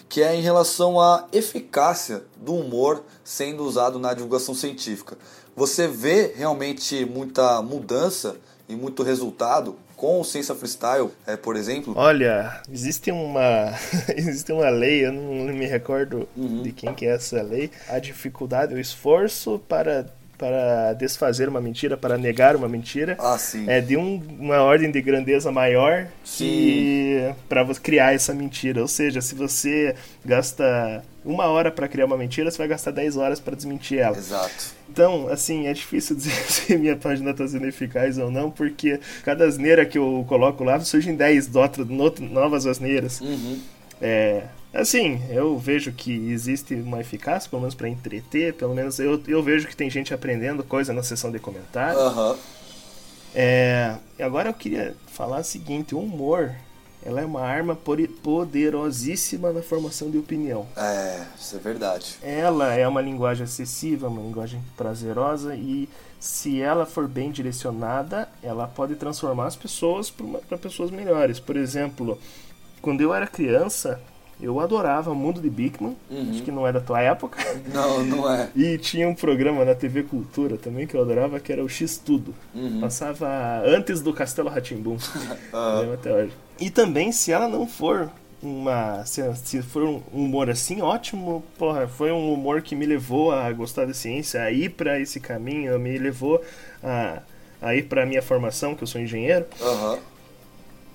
[0.06, 5.16] que é em relação à eficácia do humor sendo usado na divulgação científica.
[5.56, 8.36] Você vê realmente muita mudança
[8.68, 11.92] e muito resultado com o Ciência Freestyle, é, por exemplo?
[11.94, 13.74] Olha, existe uma
[14.16, 16.62] existe uma lei, eu não me recordo Uhum.
[16.62, 17.70] de quem que é essa lei.
[17.86, 20.06] A dificuldade, o esforço para
[20.40, 23.14] para desfazer uma mentira, para negar uma mentira.
[23.20, 23.68] Ah, sim.
[23.68, 28.80] É de um- uma ordem de grandeza maior que para criar essa mentira.
[28.80, 33.18] Ou seja, se você gasta uma hora para criar uma mentira, você vai gastar 10
[33.18, 34.16] horas para desmentir ela.
[34.16, 34.80] Exato.
[34.88, 39.44] Então, assim, é difícil dizer se minha página está sendo eficaz ou não, porque cada
[39.44, 43.20] asneira que eu coloco lá surgem 10 dotra- no- novas asneiras.
[43.20, 43.58] Uhum.
[44.00, 49.20] É, assim, eu vejo que existe uma eficácia, pelo menos para entreter, pelo menos eu,
[49.26, 52.00] eu vejo que tem gente aprendendo coisa na seção de comentários.
[52.00, 52.36] Aham.
[53.34, 56.52] É, agora eu queria falar o seguinte, o humor,
[57.02, 57.78] ela é uma arma
[58.22, 60.66] poderosíssima na formação de opinião.
[60.76, 62.16] É, isso é verdade.
[62.22, 68.66] Ela é uma linguagem acessível, uma linguagem prazerosa e se ela for bem direcionada, ela
[68.66, 71.40] pode transformar as pessoas para pessoas melhores.
[71.40, 72.18] Por exemplo,
[72.82, 73.98] quando eu era criança,
[74.42, 75.96] eu adorava o Mundo de Bigman,
[76.30, 77.38] acho que não é da tua época.
[77.72, 78.48] Não, não é.
[78.56, 81.96] E tinha um programa na TV Cultura também que eu adorava, que era o X
[81.98, 82.34] Tudo.
[82.80, 83.28] Passava
[83.64, 84.96] antes do Castelo Ratimbum.
[85.80, 86.32] Lembro até hoje.
[86.58, 88.10] E também, se ela não for
[88.42, 89.04] uma.
[89.06, 91.44] Se, se for um humor assim, ótimo.
[91.58, 95.20] Porra, foi um humor que me levou a gostar da ciência, a ir para esse
[95.20, 96.42] caminho, me levou
[96.82, 97.22] a,
[97.60, 99.46] a ir para minha formação, que eu sou engenheiro.
[99.60, 99.98] Aham.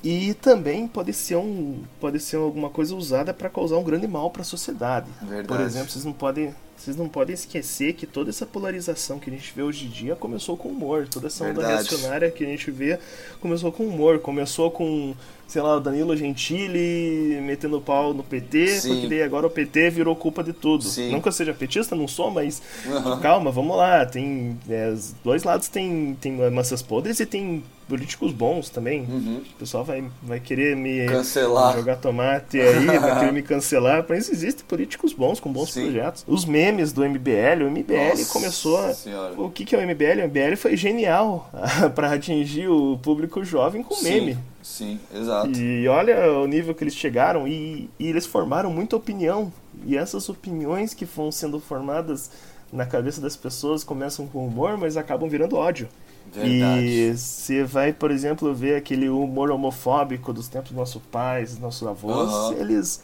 [0.05, 4.29] E também pode ser um pode ser alguma coisa usada para causar um grande mal
[4.29, 5.07] para a sociedade.
[5.19, 5.47] Verdade.
[5.47, 9.34] Por exemplo, vocês não podem vocês não podem esquecer que toda essa polarização que a
[9.34, 11.07] gente vê hoje em dia começou com humor.
[11.09, 11.89] Toda essa onda Verdade.
[11.89, 12.99] reacionária que a gente vê
[13.39, 14.19] começou com humor.
[14.19, 15.15] Começou com,
[15.47, 18.89] sei lá, o Danilo Gentili metendo pau no PT, Sim.
[18.89, 20.84] porque daí agora o PT virou culpa de tudo.
[20.84, 21.11] Sim.
[21.11, 23.19] Não que eu seja petista, não sou, mas Aham.
[23.19, 24.05] calma, vamos lá.
[24.05, 29.01] Tem é, dois lados tem tem massas podres e tem políticos bons também.
[29.01, 29.41] Uhum.
[29.55, 31.76] O pessoal vai, vai querer me Cancelar.
[31.76, 35.84] jogar tomate aí, vai querer me cancelar, mas existem políticos bons com bons Sim.
[35.84, 36.26] projetos.
[36.28, 38.93] Os memes do MBL, o MBL Nossa começou.
[38.93, 39.34] Senhora.
[39.38, 40.21] O que, que é o MBL?
[40.21, 41.49] O MBL foi genial
[41.95, 44.34] para atingir o público jovem com meme.
[44.61, 45.51] Sim, sim, exato.
[45.59, 49.51] E olha o nível que eles chegaram e, e eles formaram muita opinião.
[49.86, 52.32] E essas opiniões que vão sendo formadas
[52.71, 55.88] na cabeça das pessoas começam com humor, mas acabam virando ódio.
[56.34, 56.86] Verdade.
[56.86, 61.59] E você vai, por exemplo, ver aquele humor homofóbico dos tempos dos nossos pais, dos
[61.59, 62.55] nossos avós, Aham.
[62.59, 63.01] eles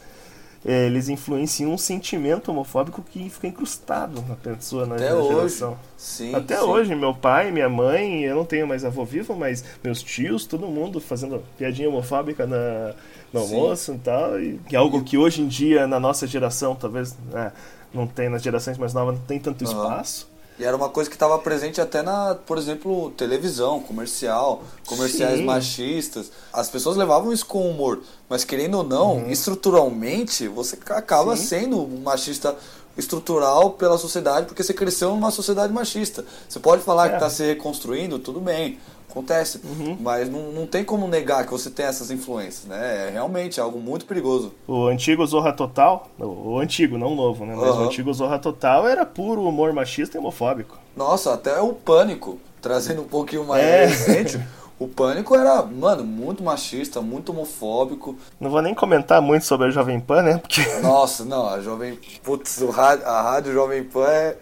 [0.64, 5.28] eles influenciam um sentimento homofóbico que fica incrustado na pessoa, na Até na hoje.
[5.28, 5.78] geração.
[5.96, 6.62] Sim, Até sim.
[6.64, 10.66] hoje, meu pai, minha mãe, eu não tenho mais avô vivo, mas meus tios, todo
[10.68, 12.94] mundo fazendo piadinha homofóbica na,
[13.32, 13.54] no Sim.
[13.56, 14.40] almoço e tal.
[14.40, 17.52] E que é algo que hoje em dia, na nossa geração, talvez né,
[17.92, 19.72] não tem, nas gerações mais novas, não tem tanto Aham.
[19.72, 20.31] espaço.
[20.58, 25.44] E era uma coisa que estava presente até na, por exemplo, televisão, comercial, comerciais Sim.
[25.46, 26.30] machistas.
[26.52, 29.30] As pessoas levavam isso com humor, mas querendo ou não, Uhum.
[29.30, 32.54] estruturalmente, você acaba sendo um machista
[32.96, 36.24] estrutural pela sociedade, porque você cresceu numa sociedade machista.
[36.48, 37.16] Você pode falar que É.
[37.16, 38.78] está se reconstruindo, tudo bem,
[39.12, 39.96] acontece, Uhum.
[40.00, 43.08] mas não, não tem como negar que você tem essas influências, né?
[43.08, 44.52] É realmente algo muito perigoso.
[44.66, 47.54] O antigo Zorra Total, o o antigo, não o novo, né?
[47.54, 47.84] Mas o Aham.
[47.86, 50.78] antigo Zorra Total era puro humor machista e homofóbico.
[50.96, 53.86] Nossa, até o Pânico, trazendo um pouquinho mais É.
[53.86, 54.40] recente,
[54.78, 58.16] o Pânico era, mano, muito machista, muito homofóbico.
[58.40, 60.38] Não vou nem comentar muito sobre a Jovem Pan, né?
[60.38, 61.98] Porque Nossa, não, a Jovem...
[62.22, 64.36] Putz, o rádio, a rádio Jovem Pan é,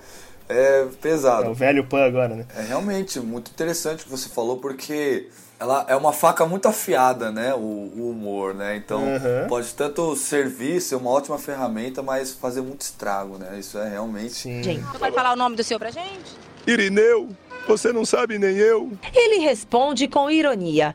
[0.51, 1.55] é é o pesado.
[1.55, 2.46] velho Pan agora, né?
[2.57, 5.28] É realmente muito interessante o que você falou, porque
[5.59, 8.76] ela é uma faca muito afiada, né, o, o humor, né?
[8.76, 9.46] Então, Uhum.
[9.48, 13.59] pode tanto servir, ser uma ótima ferramenta, mas fazer muito estrago, né?
[13.59, 14.32] Isso é realmente...
[14.32, 14.82] Sim.
[14.98, 16.34] Vai falar o nome do seu pra gente?
[16.66, 17.28] Irineu,
[17.68, 18.92] você não sabe nem eu.
[19.14, 20.94] Ele responde com ironia.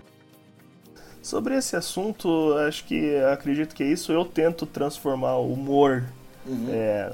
[1.22, 4.12] Sobre esse assunto, acho que acredito que é isso.
[4.12, 6.03] Eu tento transformar o humor,
[6.70, 7.12] é,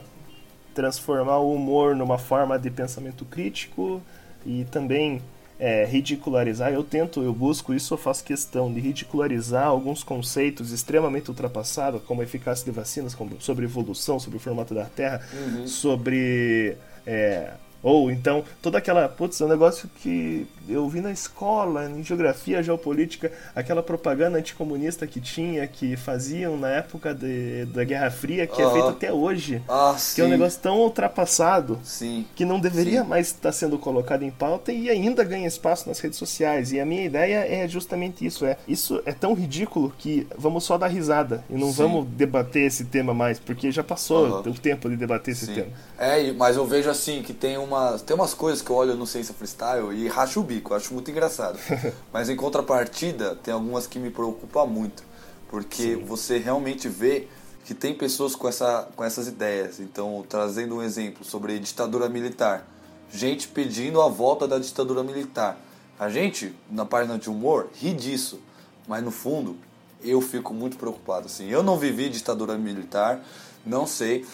[0.74, 4.02] transformar o humor numa forma de pensamento crítico
[4.46, 5.22] e também
[5.60, 6.74] é, ridicularizar.
[6.74, 12.22] Eu tento, eu busco isso, eu faço questão de ridicularizar alguns conceitos extremamente ultrapassados, como
[12.22, 15.22] a eficácia de vacinas, como sobre evolução, sobre o formato da Terra,
[15.68, 17.52] sobre é,
[17.84, 19.08] ou então, toda aquela.
[19.10, 25.08] Putz, é um negócio que eu vi na escola, em geografia, geopolítica, aquela propaganda anticomunista
[25.08, 28.74] que tinha, que faziam na época de, da Guerra Fria, que é Aham.
[28.74, 29.62] feita até hoje.
[29.68, 32.26] Ah, Que é um negócio tão ultrapassado sim.
[32.36, 33.08] que não deveria Sim.
[33.08, 36.72] mais estar sendo colocado em pauta e ainda ganha espaço nas redes sociais.
[36.72, 40.78] E a minha ideia é justamente isso: é isso é tão ridículo que vamos só
[40.78, 44.96] dar risada e não vamos debater esse tema mais, porque já passou o tempo de
[44.96, 45.72] debater esse tema.
[45.98, 49.08] É, mas eu vejo assim que tem umas, tem umas coisas que eu olho no
[49.08, 51.58] Ciência Freestyle e racho o bico, acho muito engraçado.
[52.12, 55.04] mas em contrapartida, tem algumas que me preocupam muito.
[55.50, 57.28] Porque você realmente vê
[57.66, 59.80] que tem pessoas com, essa, com essas ideias.
[59.80, 62.68] Então, trazendo um exemplo sobre ditadura militar.
[63.12, 65.58] gente pedindo a volta da ditadura militar.
[66.00, 68.40] A gente, na página de humor, ri disso,
[68.88, 69.56] mas no fundo
[70.04, 71.28] eu fico muito preocupado.
[71.28, 73.24] Assim, eu não vivi ditadura militar,
[73.66, 74.26] não sei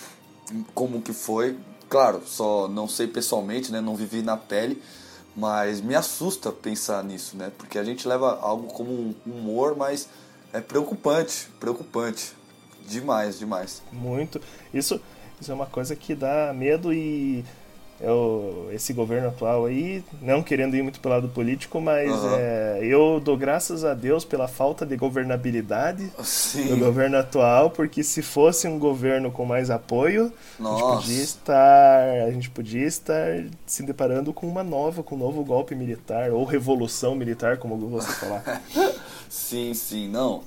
[0.74, 1.58] como que foi.
[1.90, 3.80] Claro, só não sei pessoalmente, né?
[3.80, 4.82] Não vivi na pele,
[5.36, 7.52] mas me assusta pensar nisso, né?
[7.58, 10.10] Porque a gente leva algo como um humor, mas
[10.52, 12.34] é preocupante, preocupante.
[12.88, 13.82] Demais, demais.
[13.92, 14.42] Muito.
[14.74, 15.00] Isso,
[15.40, 17.44] isso é uma coisa que dá medo e
[18.00, 22.36] eu, esse governo atual aí, não querendo ir muito pelo lado político, mas Aham.
[22.38, 26.68] é, eu dou graças a Deus pela falta de governabilidade Sim.
[26.68, 32.04] do governo atual, porque se fosse um governo com mais apoio, a gente podia estar,
[32.28, 36.44] a gente podia estar se deparando com uma nova, com um novo golpe militar ou
[36.46, 38.62] revolução militar, como você falar.
[39.30, 40.42] Sim, sim, não.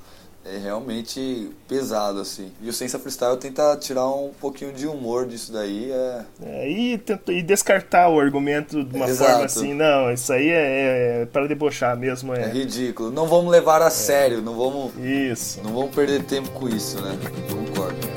[0.44, 2.50] É realmente pesado, assim.
[2.62, 5.92] E o Ciência Freestyle tenta tirar um pouquinho de humor disso daí.
[5.92, 6.22] É...
[6.42, 9.30] É, e, tento- e descartar o argumento de uma Exato.
[9.30, 12.48] forma assim, não, isso aí é, é para debochar mesmo, é é.
[12.48, 13.10] ridículo.
[13.10, 15.60] Não vamos levar a sério, não vamos, Isso.
[15.62, 17.18] não vamos perder tempo com isso, né?
[17.50, 18.09] Concordo.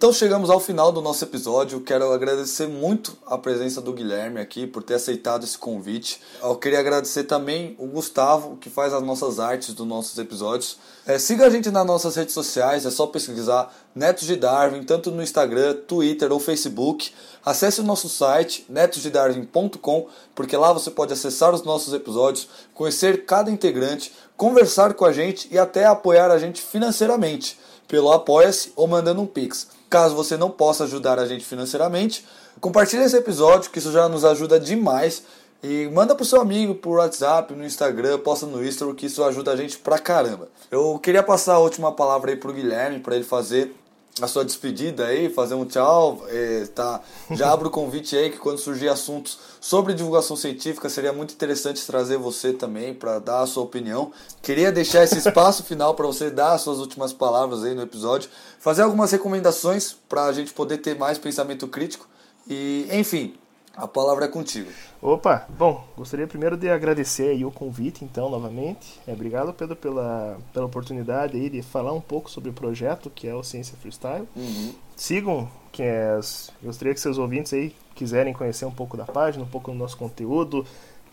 [0.00, 1.82] Então chegamos ao final do nosso episódio.
[1.82, 6.22] Quero agradecer muito a presença do Guilherme aqui por ter aceitado esse convite.
[6.42, 10.78] Eu queria agradecer também o Gustavo, que faz as nossas artes dos nossos episódios.
[11.06, 15.10] É, siga a gente nas nossas redes sociais, é só pesquisar Netos de Darwin, tanto
[15.10, 17.12] no Instagram, Twitter ou Facebook.
[17.44, 23.50] Acesse o nosso site netosdedarwin.com, porque lá você pode acessar os nossos episódios, conhecer cada
[23.50, 29.20] integrante, conversar com a gente e até apoiar a gente financeiramente pelo Apoia-se ou mandando
[29.20, 29.78] um Pix.
[29.90, 32.24] Caso você não possa ajudar a gente financeiramente,
[32.60, 35.24] compartilhe esse episódio, que isso já nos ajuda demais.
[35.62, 39.50] E manda pro seu amigo por WhatsApp, no Instagram, posta no Instagram, que isso ajuda
[39.50, 40.48] a gente pra caramba.
[40.70, 43.74] Eu queria passar a última palavra aí pro Guilherme, para ele fazer
[44.20, 46.24] a sua despedida aí, fazer um tchau.
[46.28, 47.00] É, tá,
[47.30, 51.84] já abro o convite aí que quando surgir assuntos sobre divulgação científica seria muito interessante
[51.86, 54.12] trazer você também para dar a sua opinião.
[54.42, 58.30] Queria deixar esse espaço final para você dar as suas últimas palavras aí no episódio,
[58.58, 62.08] fazer algumas recomendações para a gente poder ter mais pensamento crítico
[62.48, 63.34] e, enfim,
[63.80, 64.70] a palavra é contigo.
[65.00, 69.00] Opa, bom, gostaria primeiro de agradecer aí o convite, então, novamente.
[69.06, 73.26] É, obrigado, Pedro, pela, pela oportunidade aí de falar um pouco sobre o projeto que
[73.26, 74.28] é o Ciência Freestyle.
[74.36, 74.74] Uhum.
[74.94, 76.20] Sigam, que é,
[76.62, 79.96] gostaria que seus ouvintes aí quiserem conhecer um pouco da página, um pouco do nosso
[79.96, 80.66] conteúdo,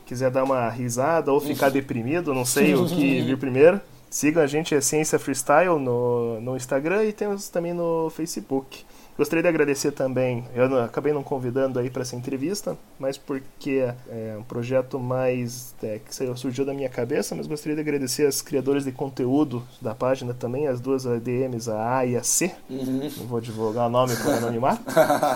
[0.06, 3.80] quiser dar uma risada ou ficar deprimido, não sei o que vir primeiro.
[4.10, 8.86] Sigam a gente, é Ciência Freestyle no, no Instagram e temos também no Facebook.
[9.18, 13.92] Gostaria de agradecer também, eu não- acabei não convidando aí para essa entrevista, mas porque
[14.10, 18.42] é um projeto mais é, que surgiu da minha cabeça, mas gostaria de agradecer as
[18.42, 22.52] criadoras de conteúdo da página também, as duas ADMs, a A e a C.
[22.70, 23.10] Uhum.
[23.18, 24.84] Não vou divulgar o nome para anonimato.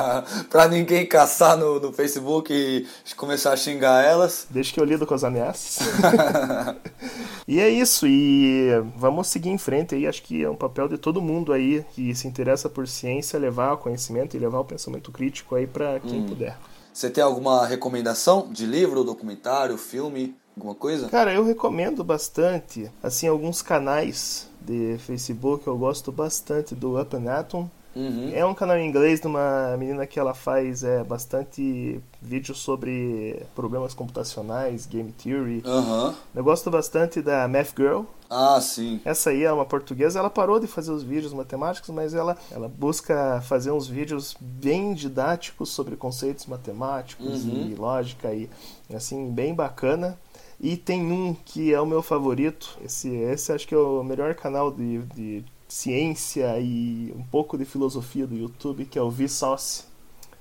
[0.49, 4.45] pra ninguém caçar no, no Facebook e começar a xingar elas.
[4.49, 5.79] Desde que eu lido com as ameaças.
[7.47, 10.05] e é isso, e vamos seguir em frente aí.
[10.07, 13.70] Acho que é um papel de todo mundo aí que se interessa por ciência levar
[13.73, 16.57] o conhecimento e levar o pensamento crítico aí para quem puder.
[16.93, 21.07] Você tem alguma recomendação de livro, documentário, filme, alguma coisa?
[21.09, 25.65] Cara, eu recomendo bastante, assim, alguns canais de Facebook.
[25.65, 27.69] Eu gosto bastante do Up and Atom.
[27.95, 28.31] Uhum.
[28.33, 33.41] É um canal em inglês de uma menina que ela faz é, bastante vídeos sobre
[33.53, 35.61] problemas computacionais, game theory.
[35.65, 36.15] Aham.
[36.33, 38.03] Eu gosto bastante da Math Girl.
[38.29, 39.01] Ah, sim.
[39.03, 42.69] Essa aí é uma portuguesa, ela parou de fazer os vídeos matemáticos, mas ela, ela
[42.69, 47.71] busca fazer uns vídeos bem didáticos sobre conceitos matemáticos Uhum.
[47.71, 48.49] e lógica e
[48.93, 50.17] assim, bem bacana.
[50.63, 54.35] E tem um que é o meu favorito, esse, esse acho que é o melhor
[54.35, 59.85] canal de, de ciência e um pouco de filosofia do YouTube, que é o Vsauce.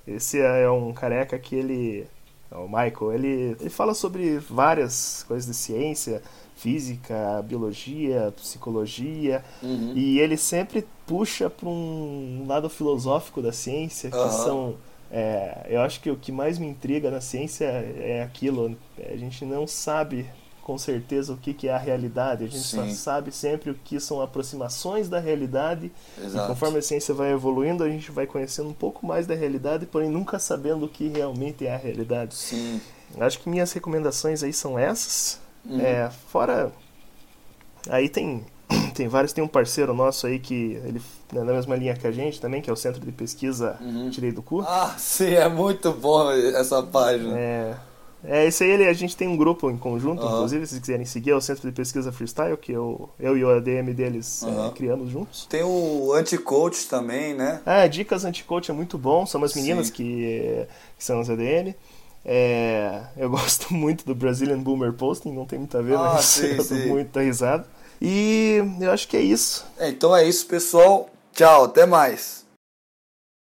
[0.07, 2.07] Esse é um careca que ele
[2.51, 6.21] é o Michael, ele, ele fala sobre várias coisas de ciência,
[6.57, 9.93] física, biologia, psicologia, Uhum.
[9.95, 14.31] e ele sempre puxa para um lado filosófico da ciência, que Aham.
[14.31, 14.75] são.
[15.13, 19.45] é, eu acho que o que mais me intriga na ciência é aquilo, a gente
[19.45, 20.27] não sabe
[20.71, 22.95] com certeza o que, que é a realidade, a gente só Sim.
[22.95, 26.47] sabe sempre o que são aproximações da realidade e Exato.
[26.47, 30.09] conforme a ciência vai evoluindo, a gente vai conhecendo um pouco mais da realidade, porém
[30.09, 32.37] nunca sabendo o que realmente é a realidade.
[32.37, 32.81] Sim.
[33.19, 35.41] Acho que minhas recomendações aí são essas.
[35.65, 35.81] Uhum.
[35.81, 36.71] É, fora.
[37.89, 38.47] Aí tem.
[38.95, 41.01] Tem vários, tem um parceiro nosso aí que ele
[41.35, 44.11] é na mesma linha que a gente também, que é o Centro de Pesquisa Uhum.
[44.11, 44.61] Tirei do Cu.
[44.61, 47.37] Ah, sim, é muito bom essa página.
[47.37, 47.77] É,
[48.23, 50.35] É, esse aí ele, a gente tem um grupo em conjunto, Aham.
[50.35, 53.43] inclusive, se vocês quiserem seguir, é o Centro de Pesquisa Freestyle, que eu, eu e
[53.45, 54.71] o ADM deles é, Aham.
[54.71, 55.47] criamos juntos.
[55.47, 57.61] Tem o anti-coach também, né?
[57.65, 60.67] Ah, Dicas Anti-Coach é muito bom, são umas meninas que,
[60.99, 61.75] que são as ADM.
[62.25, 66.21] É, eu gosto muito do Brazilian Boomer Posting, não tem muito a ver, Ah, mas
[66.27, 66.89] sim, eu dou sim.
[66.89, 67.67] muita risada.
[68.03, 69.67] E eu acho que é isso.
[69.79, 71.09] É, então é isso, pessoal.
[71.35, 72.40] Tchau, até mais.